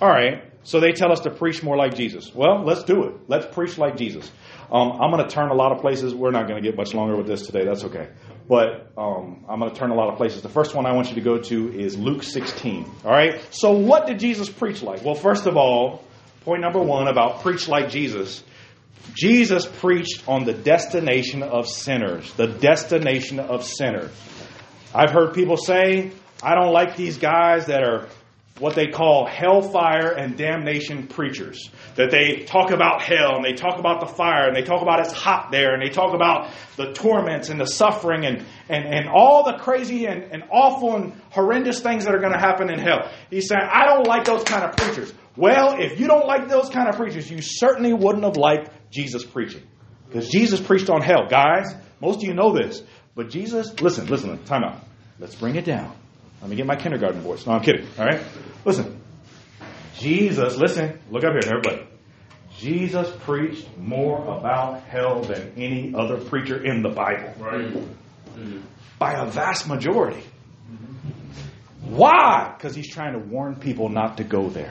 [0.00, 2.34] All right, so they tell us to preach more like Jesus.
[2.34, 3.14] Well, let's do it.
[3.28, 4.28] Let's preach like Jesus.
[4.70, 6.12] Um, I'm going to turn a lot of places.
[6.12, 7.64] We're not going to get much longer with this today.
[7.64, 8.08] That's okay.
[8.48, 10.42] But um, I'm going to turn a lot of places.
[10.42, 12.84] The first one I want you to go to is Luke 16.
[13.04, 13.40] All right?
[13.54, 15.04] So, what did Jesus preach like?
[15.04, 16.02] Well, first of all,
[16.40, 18.42] point number one about preach like Jesus.
[19.14, 22.32] Jesus preached on the destination of sinners.
[22.32, 24.10] The destination of sinners.
[24.92, 26.10] I've heard people say,
[26.42, 28.08] I don't like these guys that are
[28.58, 31.70] what they call hellfire and damnation preachers.
[31.96, 35.00] That they talk about hell and they talk about the fire and they talk about
[35.00, 39.08] it's hot there and they talk about the torments and the suffering and, and, and
[39.08, 42.78] all the crazy and, and awful and horrendous things that are going to happen in
[42.78, 43.10] hell.
[43.30, 45.12] He's saying, I don't like those kind of preachers.
[45.36, 49.24] Well, if you don't like those kind of preachers, you certainly wouldn't have liked Jesus
[49.24, 49.62] preaching.
[50.08, 51.26] Because Jesus preached on hell.
[51.28, 52.82] Guys, most of you know this.
[53.14, 54.80] But Jesus, listen, listen, time out.
[55.18, 55.94] Let's bring it down.
[56.40, 57.46] Let me get my kindergarten voice.
[57.46, 57.86] No, I'm kidding.
[57.98, 58.20] All right?
[58.64, 59.00] Listen.
[59.98, 61.86] Jesus, listen, look up here, everybody.
[62.58, 67.32] Jesus preached more about hell than any other preacher in the Bible.
[67.38, 67.76] Right.
[68.98, 70.22] By a vast majority.
[71.82, 72.54] Why?
[72.56, 74.70] Because he's trying to warn people not to go there.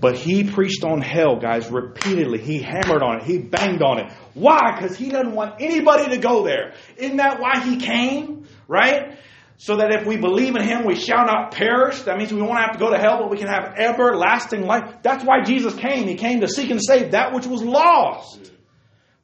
[0.00, 2.38] But he preached on hell, guys, repeatedly.
[2.38, 3.22] He hammered on it.
[3.24, 4.12] He banged on it.
[4.34, 4.72] Why?
[4.74, 6.74] Because he doesn't want anybody to go there.
[6.96, 8.46] Isn't that why he came?
[8.68, 9.18] Right?
[9.58, 12.02] So that if we believe in him, we shall not perish.
[12.02, 14.96] That means we won't have to go to hell, but we can have everlasting life.
[15.02, 16.06] That's why Jesus came.
[16.06, 18.52] He came to seek and save that which was lost.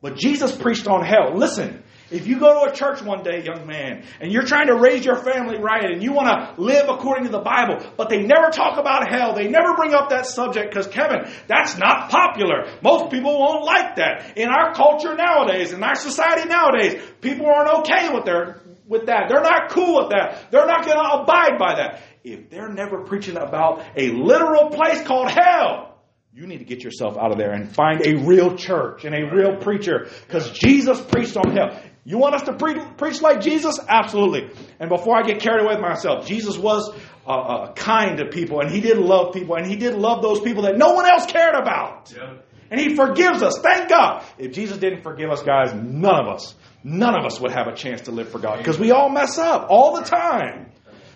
[0.01, 1.37] But Jesus preached on hell.
[1.37, 4.77] Listen, If you go to a church one day, young man, and you're trying to
[4.77, 8.23] raise your family right and you want to live according to the Bible, but they
[8.23, 12.69] never talk about hell, they never bring up that subject because, Kevin, that's not popular.
[12.83, 14.37] Most people won't like that.
[14.37, 18.61] In our culture nowadays, in our society nowadays, people aren't okay with their
[18.93, 19.29] with that.
[19.29, 20.51] They're not cool with that.
[20.53, 22.03] They're not going to abide by that.
[22.23, 25.99] If they're never preaching about a literal place called hell,
[26.35, 29.35] you need to get yourself out of there and find a real church and a
[29.35, 31.79] real preacher because Jesus preached on hell.
[32.05, 33.79] You want us to pre- preach like Jesus?
[33.87, 34.51] Absolutely.
[34.81, 36.91] And before I get carried away with myself, Jesus was
[37.27, 40.41] uh, uh, kind to people and he did love people and he did love those
[40.41, 42.13] people that no one else cared about.
[42.17, 42.37] Yeah.
[42.71, 43.59] And he forgives us.
[43.59, 44.25] Thank God.
[44.39, 47.75] If Jesus didn't forgive us, guys, none of us, none of us would have a
[47.75, 50.73] chance to live for God because we all mess up all the time.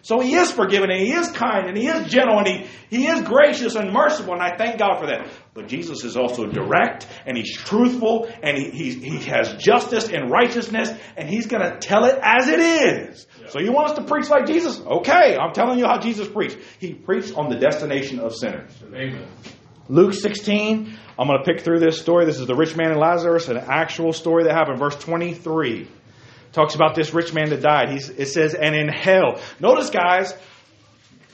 [0.06, 3.08] So he is forgiving and he is kind and he is gentle and he, he
[3.08, 5.28] is gracious and merciful, and I thank God for that.
[5.52, 10.30] But Jesus is also direct and he's truthful and he, he, he has justice and
[10.30, 13.26] righteousness and he's going to tell it as it is.
[13.40, 13.48] Yeah.
[13.48, 14.80] So you want us to preach like Jesus?
[14.80, 16.58] Okay, I'm telling you how Jesus preached.
[16.78, 18.70] He preached on the destination of sinners.
[18.94, 19.26] Amen.
[19.88, 22.24] Luke 16, I'm going to pick through this story.
[22.24, 24.78] This is the rich man and Lazarus, an actual story that happened.
[24.78, 25.88] Verse 23
[26.52, 27.90] talks about this rich man that died.
[27.90, 29.40] He's, it says, and in hell.
[29.60, 30.34] Notice, guys,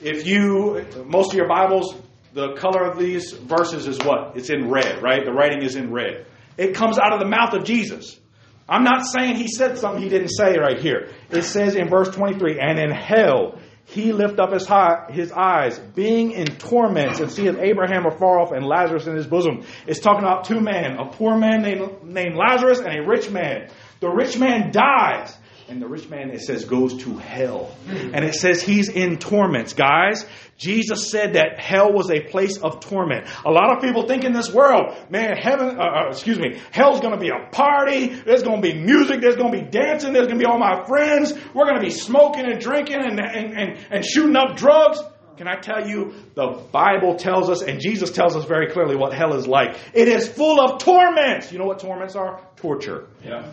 [0.01, 1.95] if you, most of your Bibles,
[2.33, 4.35] the color of these verses is what?
[4.35, 5.23] It's in red, right?
[5.25, 6.25] The writing is in red.
[6.57, 8.19] It comes out of the mouth of Jesus.
[8.67, 11.09] I'm not saying he said something he didn't say right here.
[11.29, 13.59] It says in verse 23, and in hell
[13.93, 18.51] he lift up his, high, his eyes, being in torments, and seeth Abraham afar off
[18.51, 19.65] and Lazarus in his bosom.
[19.85, 23.69] It's talking about two men, a poor man named, named Lazarus and a rich man.
[23.99, 25.37] The rich man dies.
[25.69, 27.75] And the rich man, it says, goes to hell.
[27.87, 29.73] And it says he's in torments.
[29.73, 30.25] Guys,
[30.57, 33.27] Jesus said that hell was a place of torment.
[33.45, 36.99] A lot of people think in this world, man, heaven, uh, uh, excuse me, hell's
[36.99, 38.07] going to be a party.
[38.07, 39.21] There's going to be music.
[39.21, 40.13] There's going to be dancing.
[40.13, 41.33] There's going to be all my friends.
[41.53, 44.99] We're going to be smoking and drinking and, and, and, and shooting up drugs.
[45.37, 49.13] Can I tell you, the Bible tells us, and Jesus tells us very clearly what
[49.13, 49.77] hell is like.
[49.93, 51.51] It is full of torments.
[51.51, 52.41] You know what torments are?
[52.57, 53.07] Torture.
[53.23, 53.49] Yeah.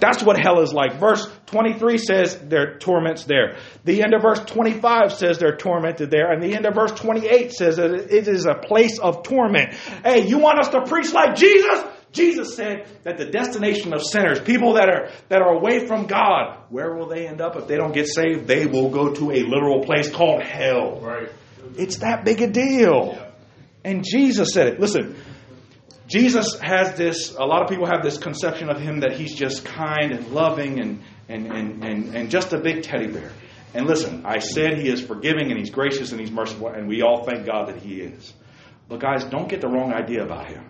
[0.00, 0.98] That's what hell is like.
[0.98, 3.56] Verse 23 says their torments there.
[3.84, 6.32] The end of verse 25 says they're tormented there.
[6.32, 9.74] And the end of verse 28 says that it is a place of torment.
[10.04, 11.84] Hey, you want us to preach like Jesus?
[12.12, 16.58] Jesus said that the destination of sinners, people that are that are away from God,
[16.68, 18.46] where will they end up if they don't get saved?
[18.46, 21.00] They will go to a literal place called hell.
[21.00, 21.30] Right.
[21.78, 23.14] It's that big a deal.
[23.14, 23.30] Yeah.
[23.84, 24.80] And Jesus said it.
[24.80, 25.16] Listen,
[26.12, 29.64] Jesus has this, a lot of people have this conception of him that he's just
[29.64, 33.32] kind and loving and, and, and, and, and just a big teddy bear.
[33.72, 37.00] And listen, I said he is forgiving and he's gracious and he's merciful, and we
[37.00, 38.34] all thank God that he is.
[38.90, 40.62] But guys, don't get the wrong idea about him.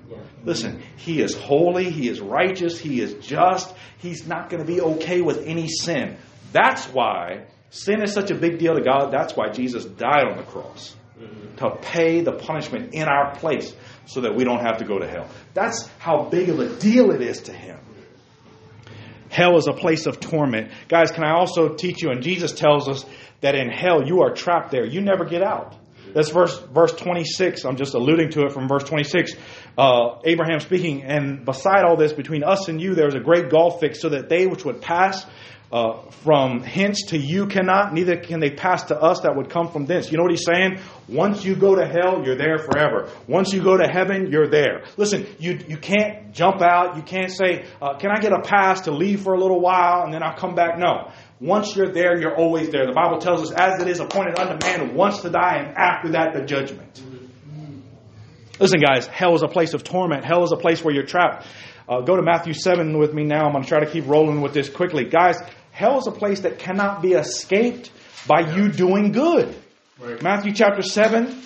[0.44, 4.80] Listen, he is holy, he is righteous, he is just, he's not going to be
[4.80, 6.18] okay with any sin.
[6.52, 9.10] That's why sin is such a big deal to God.
[9.10, 10.94] That's why Jesus died on the cross
[11.56, 13.74] to pay the punishment in our place
[14.06, 15.28] so that we don't have to go to hell.
[15.54, 17.78] That's how big of a deal it is to him.
[19.30, 20.70] Hell is a place of torment.
[20.88, 22.10] Guys, can I also teach you?
[22.10, 23.06] And Jesus tells us
[23.40, 24.84] that in hell you are trapped there.
[24.84, 25.74] You never get out.
[26.14, 27.64] That's verse verse 26.
[27.64, 29.32] I'm just alluding to it from verse 26.
[29.76, 33.50] Uh, Abraham speaking, and beside all this, between us and you, there is a great
[33.50, 35.24] gulf fixed, so that they which would pass
[35.72, 39.68] uh, from hence to you cannot, neither can they pass to us that would come
[39.68, 40.12] from thence.
[40.12, 40.80] You know what he's saying?
[41.08, 43.08] Once you go to hell, you're there forever.
[43.26, 44.84] Once you go to heaven, you're there.
[44.98, 46.96] Listen, you, you can't jump out.
[46.96, 50.02] You can't say, uh, Can I get a pass to leave for a little while
[50.02, 50.78] and then I'll come back?
[50.78, 51.10] No.
[51.40, 52.84] Once you're there, you're always there.
[52.86, 56.10] The Bible tells us, as it is appointed unto man wants to die, and after
[56.10, 57.02] that, the judgment.
[58.62, 60.24] Listen, guys, hell is a place of torment.
[60.24, 61.46] Hell is a place where you're trapped.
[61.88, 63.44] Uh, go to Matthew 7 with me now.
[63.44, 65.04] I'm going to try to keep rolling with this quickly.
[65.04, 65.36] Guys,
[65.72, 67.90] Hell is a place that cannot be escaped
[68.26, 69.56] by you doing good.
[69.98, 70.22] Right.
[70.22, 71.42] Matthew chapter 7.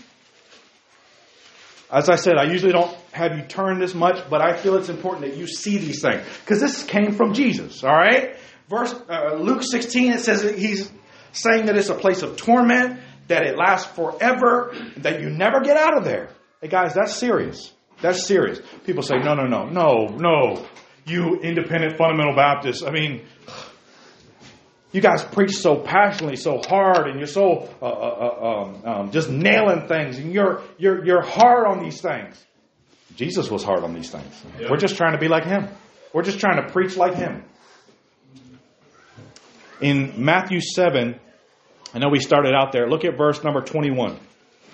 [1.90, 4.88] As I said, I usually don't have you turn this much, but I feel it's
[4.88, 6.22] important that you see these things.
[6.40, 8.36] Because this came from Jesus, all right?
[8.68, 10.90] Verse uh, Luke 16, it says that he's
[11.32, 15.76] saying that it's a place of torment, that it lasts forever, that you never get
[15.76, 16.30] out of there.
[16.60, 17.72] Hey guys, that's serious.
[18.00, 18.60] That's serious.
[18.84, 20.66] People say, no, no, no, no, no.
[21.06, 22.82] You independent fundamental Baptists.
[22.82, 23.24] I mean,
[24.90, 29.10] you guys preach so passionately, so hard, and you're so uh, uh, uh, um, um,
[29.12, 32.42] just nailing things, and you're you're you're hard on these things.
[33.14, 34.42] Jesus was hard on these things.
[34.68, 35.68] We're just trying to be like him.
[36.12, 37.44] We're just trying to preach like him.
[39.80, 41.20] In Matthew seven,
[41.94, 42.88] I know we started out there.
[42.88, 44.18] Look at verse number twenty-one.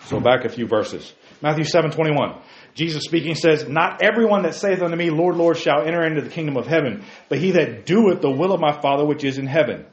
[0.07, 1.13] So back a few verses.
[1.43, 2.41] Matthew seven twenty-one.
[2.75, 6.31] Jesus speaking says, Not everyone that saith unto me, Lord, Lord, shall enter into the
[6.31, 9.47] kingdom of heaven, but he that doeth the will of my Father which is in
[9.47, 9.85] heaven.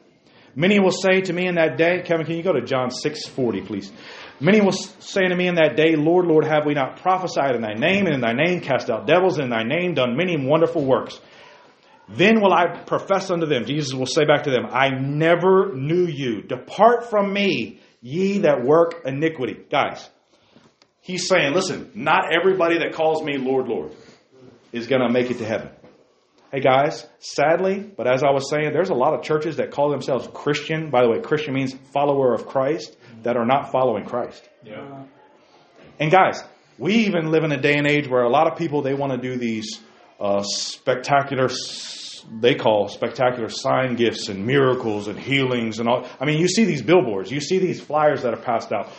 [0.55, 3.27] Many will say to me in that day, Kevin, can you go to John 6
[3.27, 3.91] 40, please?
[4.39, 7.62] Many will say to me in that day, Lord, Lord, have we not prophesied in
[7.62, 10.38] thy name, and in thy name cast out devils, and in thy name done many
[10.38, 11.19] wonderful works?
[12.07, 16.07] Then will I profess unto them, Jesus will say back to them, I never knew
[16.07, 16.41] you.
[16.41, 19.57] Depart from me, ye that work iniquity.
[19.69, 20.09] Guys,
[21.01, 23.91] he's saying, listen, not everybody that calls me Lord, Lord
[24.71, 25.69] is going to make it to heaven.
[26.51, 29.91] Hey guys, sadly, but as I was saying, there's a lot of churches that call
[29.91, 30.89] themselves Christian.
[30.89, 34.49] By the way, Christian means follower of Christ that are not following Christ.
[34.63, 35.03] Yeah.
[35.99, 36.43] And guys,
[36.79, 39.12] we even live in a day and age where a lot of people they want
[39.12, 39.79] to do these
[40.19, 41.49] uh, spectacular,
[42.39, 46.07] they call spectacular sign gifts and miracles and healings and all.
[46.19, 48.89] I mean, you see these billboards, you see these flyers that are passed out.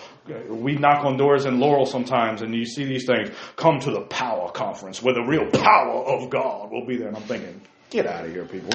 [0.48, 3.30] We knock on doors in Laurel sometimes, and you see these things.
[3.56, 7.08] Come to the power conference where the real power of God will be there.
[7.08, 8.70] And I'm thinking, get out of here, people.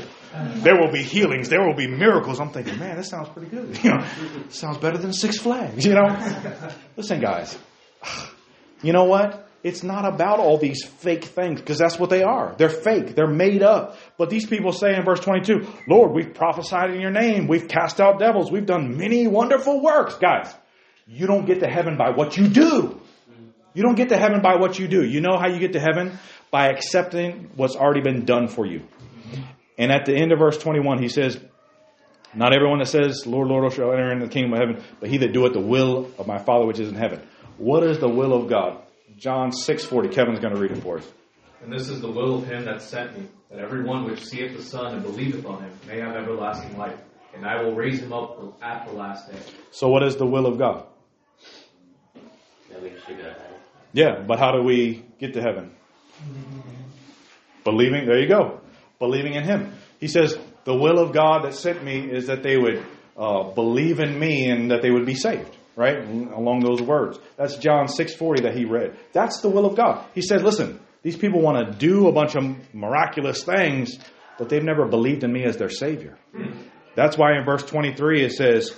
[0.57, 1.49] There will be healings.
[1.49, 2.39] There will be miracles.
[2.39, 3.77] I'm thinking, man, this sounds pretty good.
[3.83, 4.05] You know,
[4.49, 5.85] sounds better than Six Flags.
[5.85, 7.57] You know, listen, guys.
[8.81, 9.49] You know what?
[9.63, 12.53] It's not about all these fake things because that's what they are.
[12.55, 13.15] They're fake.
[13.15, 13.97] They're made up.
[14.15, 17.47] But these people say in verse 22, Lord, we've prophesied in your name.
[17.47, 18.51] We've cast out devils.
[18.51, 20.17] We've done many wonderful works.
[20.17, 20.53] Guys,
[21.07, 22.99] you don't get to heaven by what you do.
[23.73, 25.03] You don't get to heaven by what you do.
[25.03, 26.17] You know how you get to heaven?
[26.49, 28.83] By accepting what's already been done for you.
[29.77, 31.37] And at the end of verse 21, he says,
[32.33, 35.17] Not everyone that says, Lord, Lord, shall enter into the kingdom of heaven, but he
[35.17, 37.21] that doeth the will of my Father which is in heaven.
[37.57, 38.81] What is the will of God?
[39.17, 40.13] John 6.40.
[40.13, 41.11] Kevin's going to read it for us.
[41.61, 44.55] And this is the will of him that sent me, that every one which seeth
[44.55, 46.99] the Son and believeth on him may have everlasting life.
[47.33, 49.37] And I will raise him up at the last day.
[49.71, 50.85] So what is the will of God?
[52.75, 53.35] That we should go to.
[53.93, 55.71] Yeah, but how do we get to heaven?
[57.63, 58.59] Believing, there you go.
[58.99, 59.73] Believing in Him.
[59.99, 62.83] He says, the will of God that sent me is that they would
[63.17, 65.55] uh, believe in me and that they would be saved.
[65.77, 65.97] Right?
[65.97, 67.19] Along those words.
[67.38, 68.97] That's John 6.40 that he read.
[69.13, 70.05] That's the will of God.
[70.13, 73.97] He said, listen, these people want to do a bunch of miraculous things,
[74.38, 76.17] but they've never believed in me as their Savior.
[76.95, 78.71] That's why in verse 23 it says,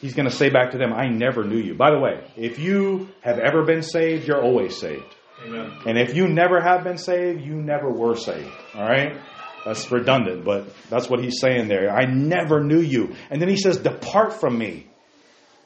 [0.00, 1.74] He's going to say back to them, I never knew you.
[1.74, 5.14] By the way, if you have ever been saved, you're always saved.
[5.44, 5.78] Amen.
[5.86, 8.52] And if you never have been saved, you never were saved.
[8.74, 9.18] All right?
[9.64, 11.90] That's redundant, but that's what he's saying there.
[11.90, 13.16] I never knew you.
[13.30, 14.86] And then he says, Depart from me,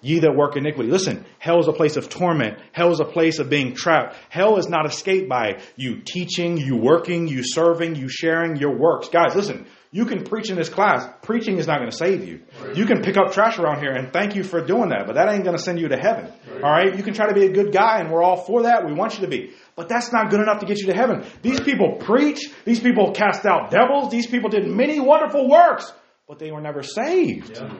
[0.00, 0.90] ye that work iniquity.
[0.90, 2.58] Listen, hell is a place of torment.
[2.72, 4.16] Hell is a place of being trapped.
[4.30, 9.08] Hell is not escaped by you teaching, you working, you serving, you sharing your works.
[9.08, 11.05] Guys, listen, you can preach in this class.
[11.22, 12.42] Preaching is not going to save you.
[12.74, 15.29] You can pick up trash around here, and thank you for doing that, but that
[15.29, 16.33] ain't going to send you to heaven.
[16.62, 16.96] All right?
[16.96, 18.87] You can try to be a good guy, and we're all for that.
[18.87, 19.53] We want you to be.
[19.74, 21.24] But that's not good enough to get you to heaven.
[21.42, 22.38] These people preach.
[22.64, 24.12] These people cast out devils.
[24.12, 25.92] These people did many wonderful works,
[26.29, 27.57] but they were never saved.
[27.57, 27.72] Yeah.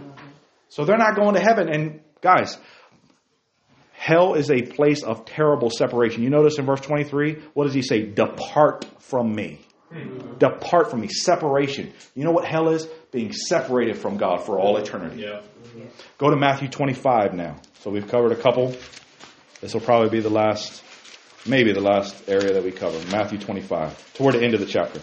[0.69, 1.69] So they're not going to heaven.
[1.69, 2.59] And guys,
[3.93, 6.25] hell is a place of terrible separation.
[6.25, 8.03] You notice in verse 23, what does he say?
[8.03, 9.61] Depart from me.
[10.39, 11.09] Depart from me.
[11.09, 11.93] Separation.
[12.15, 12.87] You know what hell is?
[13.11, 15.23] Being separated from God for all eternity.
[15.23, 15.43] Yeah.
[16.19, 17.57] Go to Matthew 25 now.
[17.81, 18.75] So we've covered a couple.
[19.61, 20.83] This will probably be the last,
[21.47, 22.99] maybe the last area that we cover.
[23.11, 25.01] Matthew 25, toward the end of the chapter.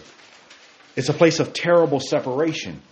[0.96, 2.82] It's a place of terrible separation.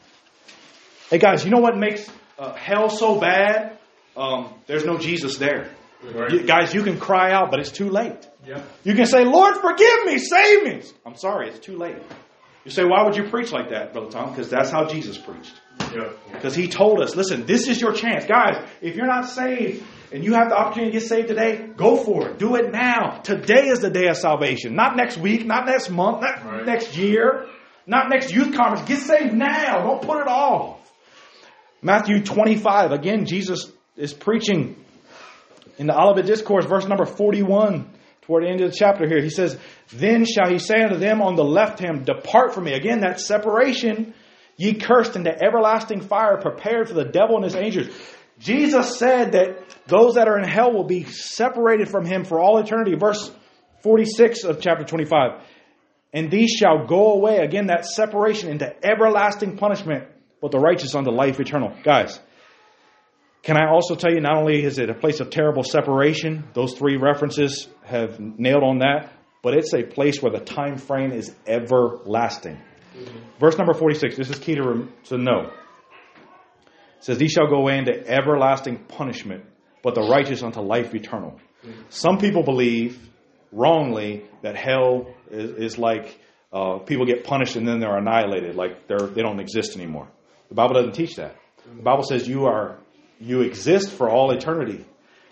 [1.11, 3.79] Hey guys, you know what makes uh, hell so bad?
[4.17, 5.75] Um, there's no Jesus there.
[6.05, 6.31] Right.
[6.31, 8.29] You- guys, you can cry out, but it's too late.
[8.47, 8.63] Yeah.
[8.85, 10.83] You can say, Lord, forgive me, save me.
[11.05, 11.97] I'm sorry, it's too late.
[12.65, 14.31] You say, why would you preach like that, Brother Tom?
[14.31, 15.55] Because that's how Jesus preached.
[15.95, 16.09] Yeah.
[16.33, 18.25] Because he told us, listen, this is your chance.
[18.27, 21.97] Guys, if you're not saved and you have the opportunity to get saved today, go
[21.97, 22.39] for it.
[22.39, 23.21] Do it now.
[23.23, 24.75] Today is the day of salvation.
[24.75, 26.67] Not next week, not next month, not Right.
[26.67, 27.47] next year,
[27.87, 28.89] not next youth conference.
[28.89, 29.83] Get saved now.
[29.83, 30.79] Don't put it off.
[31.83, 34.77] Matthew 25, again, Jesus is preaching
[35.79, 37.91] in the Olivet Discourse, verse number 41,
[38.23, 39.23] toward the end of the chapter here.
[39.23, 39.59] He says,
[39.93, 42.73] Then shall he say unto them on the left hand, Depart from me.
[42.73, 44.15] Again, that separation,
[44.57, 47.89] ye cursed into everlasting fire, prepared for the devil and his angels.
[48.39, 52.59] Jesus said that those that are in hell will be separated from him for all
[52.59, 52.95] eternity.
[52.95, 53.31] Verse
[53.83, 55.41] 46 of chapter 25.
[56.12, 60.05] And these shall go away, again, that separation into everlasting punishment,
[60.41, 61.74] but the righteous unto life eternal.
[61.83, 62.18] Guys,
[63.47, 66.74] can I also tell you, not only is it a place of terrible separation, those
[66.74, 71.32] three references have nailed on that, but it's a place where the time frame is
[71.47, 72.57] everlasting.
[72.57, 73.18] Mm-hmm.
[73.38, 75.53] Verse number 46, this is key to, to know.
[76.97, 79.44] It says, These shall go away into everlasting punishment,
[79.80, 81.38] but the righteous unto life eternal.
[81.64, 81.82] Mm-hmm.
[81.88, 82.99] Some people believe
[83.53, 86.18] wrongly that hell is, is like
[86.53, 90.09] uh, people get punished and then they're annihilated, like they're, they don't exist anymore.
[90.49, 91.36] The Bible doesn't teach that.
[91.59, 91.84] The mm-hmm.
[91.84, 92.80] Bible says you are
[93.21, 94.85] you exist for all eternity,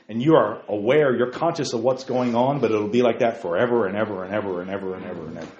[0.08, 3.40] and you are aware, you're conscious of what's going on, but it'll be like that
[3.40, 5.52] forever and ever and ever and ever and ever and ever.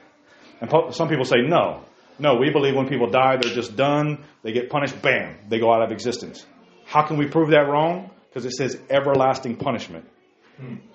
[0.61, 1.83] And po- some people say no,
[2.19, 2.37] no.
[2.37, 4.25] We believe when people die, they're just done.
[4.43, 6.45] They get punished, bam, they go out of existence.
[6.85, 8.11] How can we prove that wrong?
[8.29, 10.07] Because it says everlasting punishment.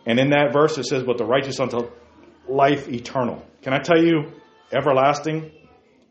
[0.06, 1.90] And in that verse, it says, But the righteous unto
[2.48, 3.46] life eternal.
[3.62, 4.32] Can I tell you,
[4.72, 5.52] everlasting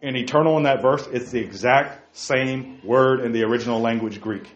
[0.03, 4.47] and eternal in that verse, it's the exact same word in the original language Greek.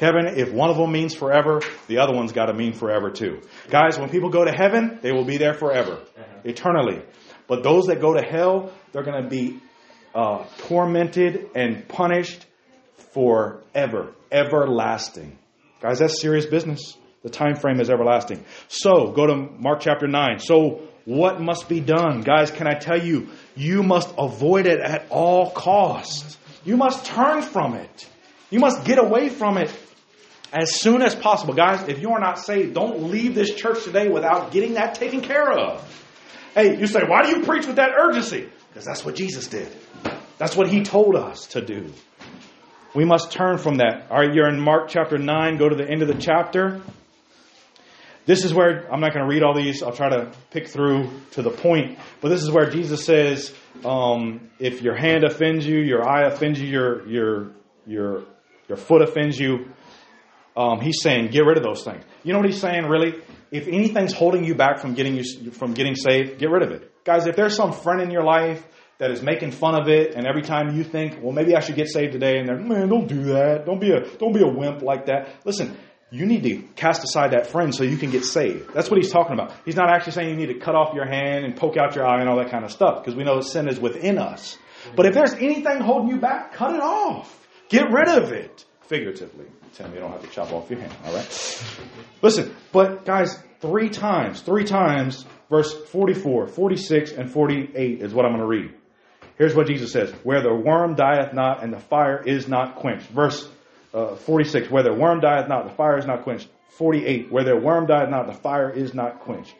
[0.00, 3.42] Kevin, if one of them means forever, the other one's got to mean forever too.
[3.68, 6.00] Guys, when people go to heaven, they will be there forever,
[6.42, 7.02] eternally.
[7.46, 9.60] But those that go to hell, they're going to be
[10.14, 12.46] uh, tormented and punished
[13.12, 15.38] forever, everlasting.
[15.82, 16.96] Guys, that's serious business.
[17.22, 18.42] The time frame is everlasting.
[18.68, 20.38] So, go to Mark chapter 9.
[20.38, 22.22] So, what must be done?
[22.22, 26.38] Guys, can I tell you, you must avoid it at all costs.
[26.64, 28.08] You must turn from it.
[28.48, 29.68] You must get away from it
[30.52, 31.54] as soon as possible.
[31.54, 35.20] Guys, if you are not saved, don't leave this church today without getting that taken
[35.20, 35.86] care of.
[36.54, 38.48] Hey, you say, why do you preach with that urgency?
[38.68, 39.68] Because that's what Jesus did.
[40.38, 41.92] That's what he told us to do.
[42.94, 44.08] We must turn from that.
[44.10, 45.58] All right, you're in Mark chapter 9.
[45.58, 46.80] Go to the end of the chapter.
[48.26, 49.82] This is where, I'm not going to read all these.
[49.82, 51.98] I'll try to pick through to the point.
[52.20, 56.60] But this is where Jesus says, um, if your hand offends you, your eye offends
[56.60, 57.50] you, your, your,
[57.86, 58.22] your,
[58.68, 59.70] your foot offends you,
[60.60, 62.04] um, he's saying, get rid of those things.
[62.24, 63.14] You know what he's saying, really?
[63.50, 66.82] If anything's holding you back from getting, you, from getting saved, get rid of it.
[67.04, 68.62] Guys, if there's some friend in your life
[68.98, 71.76] that is making fun of it, and every time you think, well, maybe I should
[71.76, 73.64] get saved today, and they're, man, don't do that.
[73.64, 75.20] Don't be a, don't be a wimp like that.
[75.46, 75.76] Listen,
[76.10, 78.74] you need to cast aside that friend so you can get saved.
[78.74, 79.54] That's what he's talking about.
[79.64, 82.06] He's not actually saying you need to cut off your hand and poke out your
[82.06, 84.58] eye and all that kind of stuff, because we know sin is within us.
[84.94, 87.48] But if there's anything holding you back, cut it off.
[87.68, 88.66] Get rid of it.
[88.82, 89.46] Figuratively.
[89.74, 91.64] Tim, you don't have to chop off your hand, all right?
[92.22, 98.32] Listen, but guys, three times, three times, verse 44, 46, and 48 is what I'm
[98.32, 98.74] going to read.
[99.38, 103.08] Here's what Jesus says Where the worm dieth not and the fire is not quenched.
[103.08, 103.48] Verse
[103.94, 106.48] uh, 46, Where the worm dieth not, the fire is not quenched.
[106.76, 109.54] 48, Where the worm dieth not, the fire is not quenched.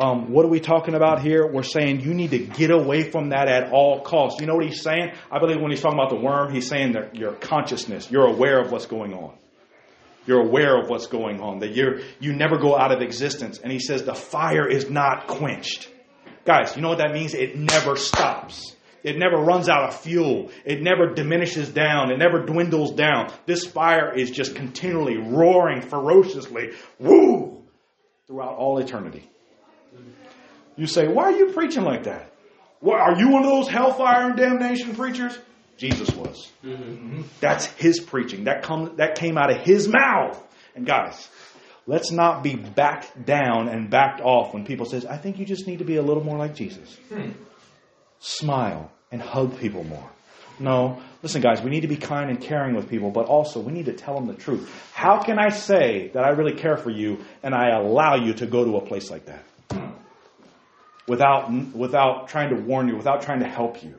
[0.00, 1.44] Um, what are we talking about here?
[1.44, 4.40] We're saying you need to get away from that at all costs.
[4.40, 5.10] You know what he's saying?
[5.30, 8.60] I believe when he's talking about the worm, he's saying that your consciousness, you're aware
[8.60, 9.34] of what's going on.
[10.28, 13.58] You're aware of what's going on, that you're, you never go out of existence.
[13.58, 15.88] And he says the fire is not quenched.
[16.44, 17.32] Guys, you know what that means?
[17.32, 18.76] It never stops.
[19.02, 20.50] It never runs out of fuel.
[20.66, 22.10] It never diminishes down.
[22.10, 23.32] It never dwindles down.
[23.46, 27.62] This fire is just continually roaring ferociously, woo,
[28.26, 29.30] throughout all eternity.
[30.76, 32.34] You say, why are you preaching like that?
[32.80, 35.38] What, are you one of those hellfire and damnation preachers?
[35.78, 36.50] Jesus was.
[36.64, 37.22] Mm-hmm.
[37.40, 38.44] That's his preaching.
[38.44, 40.42] That come that came out of his mouth.
[40.74, 41.28] And guys,
[41.86, 45.66] let's not be backed down and backed off when people says, "I think you just
[45.66, 47.30] need to be a little more like Jesus." Hmm.
[48.18, 50.10] Smile and hug people more.
[50.60, 53.72] No, listen, guys, we need to be kind and caring with people, but also we
[53.72, 54.68] need to tell them the truth.
[54.92, 58.46] How can I say that I really care for you and I allow you to
[58.46, 59.44] go to a place like that?
[61.06, 63.94] Without, without trying to warn you, without trying to help you.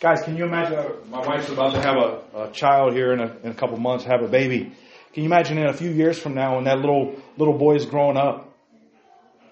[0.00, 0.78] Guys, can you imagine?
[1.10, 4.04] My wife's about to have a, a child here in a, in a couple months,
[4.04, 4.72] have a baby.
[5.12, 7.84] Can you imagine in a few years from now when that little little boy is
[7.84, 8.54] growing up?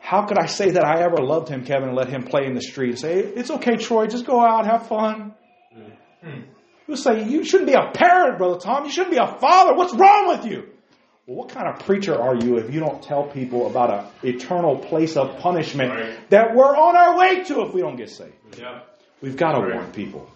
[0.01, 2.55] How could I say that I ever loved him, Kevin, and let him play in
[2.55, 2.91] the street?
[2.91, 5.35] and Say, it's okay, Troy, just go out, have fun.
[5.77, 6.43] Mm-hmm.
[6.87, 8.85] You say, you shouldn't be a parent, Brother Tom.
[8.85, 9.75] You shouldn't be a father.
[9.75, 10.69] What's wrong with you?
[11.27, 13.93] Well, what kind of preacher are you if you don't tell people about
[14.23, 16.31] an eternal place of punishment right.
[16.31, 18.33] that we're on our way to if we don't get saved?
[18.57, 18.83] Yeah.
[19.21, 19.75] We've got to right.
[19.75, 20.31] warn people.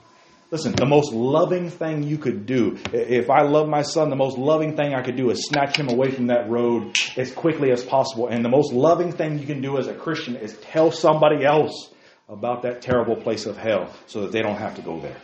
[0.51, 4.37] Listen, the most loving thing you could do, if I love my son, the most
[4.37, 7.85] loving thing I could do is snatch him away from that road as quickly as
[7.85, 8.27] possible.
[8.27, 11.93] And the most loving thing you can do as a Christian is tell somebody else
[12.29, 15.21] about that terrible place of hell so that they don't have to go there.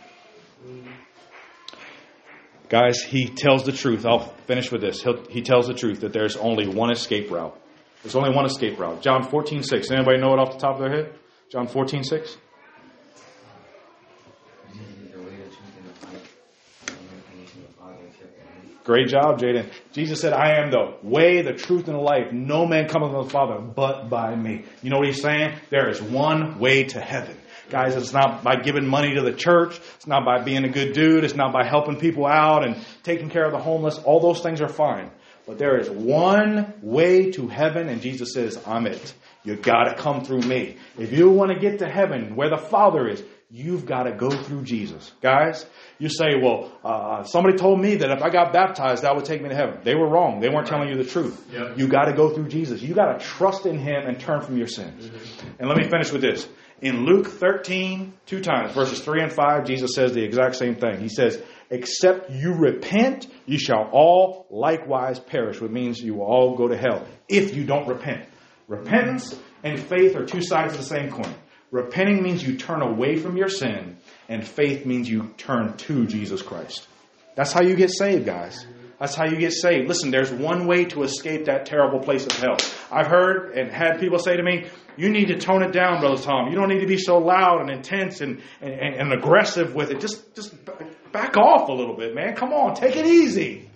[2.69, 4.05] Guys, he tells the truth.
[4.05, 5.01] I'll finish with this.
[5.01, 7.57] He'll, he tells the truth that there's only one escape route.
[8.03, 9.01] There's only one escape route.
[9.01, 9.91] John 14, 6.
[9.91, 11.13] Anybody know it off the top of their head?
[11.49, 12.37] John 14, 6?
[18.87, 19.69] Great job, Jaden.
[19.91, 22.31] Jesus said, I am the way, the truth, and the life.
[22.31, 24.63] No man cometh to the Father but by me.
[24.81, 25.57] You know what he's saying?
[25.69, 27.35] There is one way to heaven.
[27.69, 29.77] Guys, it's not by giving money to the church.
[29.95, 31.25] It's not by being a good dude.
[31.25, 33.97] It's not by helping people out and taking care of the homeless.
[33.97, 35.11] All those things are fine.
[35.45, 39.13] But there is one way to heaven, and Jesus says, I'm it.
[39.43, 40.77] You gotta come through me.
[40.97, 44.29] If you want to get to heaven where the Father is, you've got to go
[44.29, 45.11] through Jesus.
[45.21, 45.65] Guys,
[45.99, 49.41] you say, well, uh, somebody told me that if I got baptized, that would take
[49.41, 49.79] me to heaven.
[49.83, 50.41] They were wrong.
[50.41, 51.47] They weren't telling you the truth.
[51.51, 51.77] Yep.
[51.77, 52.81] You got to go through Jesus.
[52.81, 55.09] You got to trust in Him and turn from your sins.
[55.59, 56.47] And let me finish with this.
[56.81, 60.99] In Luke 13, two times, verses 3 and 5, Jesus says the exact same thing.
[60.99, 66.55] He says, Except you repent, you shall all likewise perish, which means you will all
[66.55, 68.25] go to hell if you don't repent.
[68.67, 71.33] Repentance and faith are two sides of the same coin.
[71.71, 73.97] Repenting means you turn away from your sin,
[74.29, 76.87] and faith means you turn to Jesus Christ.
[77.35, 78.65] That's how you get saved, guys.
[78.99, 79.87] That's how you get saved.
[79.87, 82.57] Listen, there's one way to escape that terrible place of hell.
[82.91, 86.21] I've heard and had people say to me, you need to tone it down, Brother
[86.21, 86.49] Tom.
[86.49, 89.99] You don't need to be so loud and intense and, and, and aggressive with it.
[89.99, 90.55] Just, just
[91.11, 92.35] back off a little bit, man.
[92.35, 93.69] Come on, take it easy.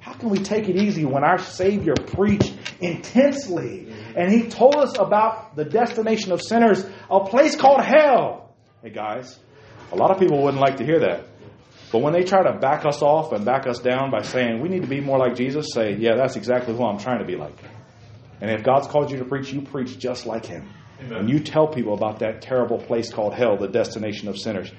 [0.00, 4.18] How can we take it easy when our Savior preached intensely mm-hmm.
[4.18, 8.54] and He told us about the destination of sinners, a place called hell?
[8.82, 9.38] Hey, guys,
[9.92, 11.24] a lot of people wouldn't like to hear that.
[11.90, 14.68] But when they try to back us off and back us down by saying we
[14.68, 17.36] need to be more like Jesus, say, yeah, that's exactly who I'm trying to be
[17.36, 17.56] like.
[18.40, 20.68] And if God's called you to preach, you preach just like Him.
[21.00, 21.18] Amen.
[21.18, 24.70] And you tell people about that terrible place called hell, the destination of sinners.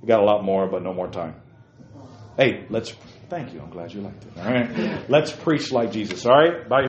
[0.00, 1.34] We got a lot more, but no more time.
[2.36, 2.94] Hey, let's.
[3.28, 3.60] Thank you.
[3.60, 4.38] I'm glad you liked it.
[4.38, 5.10] All right.
[5.10, 6.24] Let's preach like Jesus.
[6.24, 6.66] All right.
[6.68, 6.82] Bye.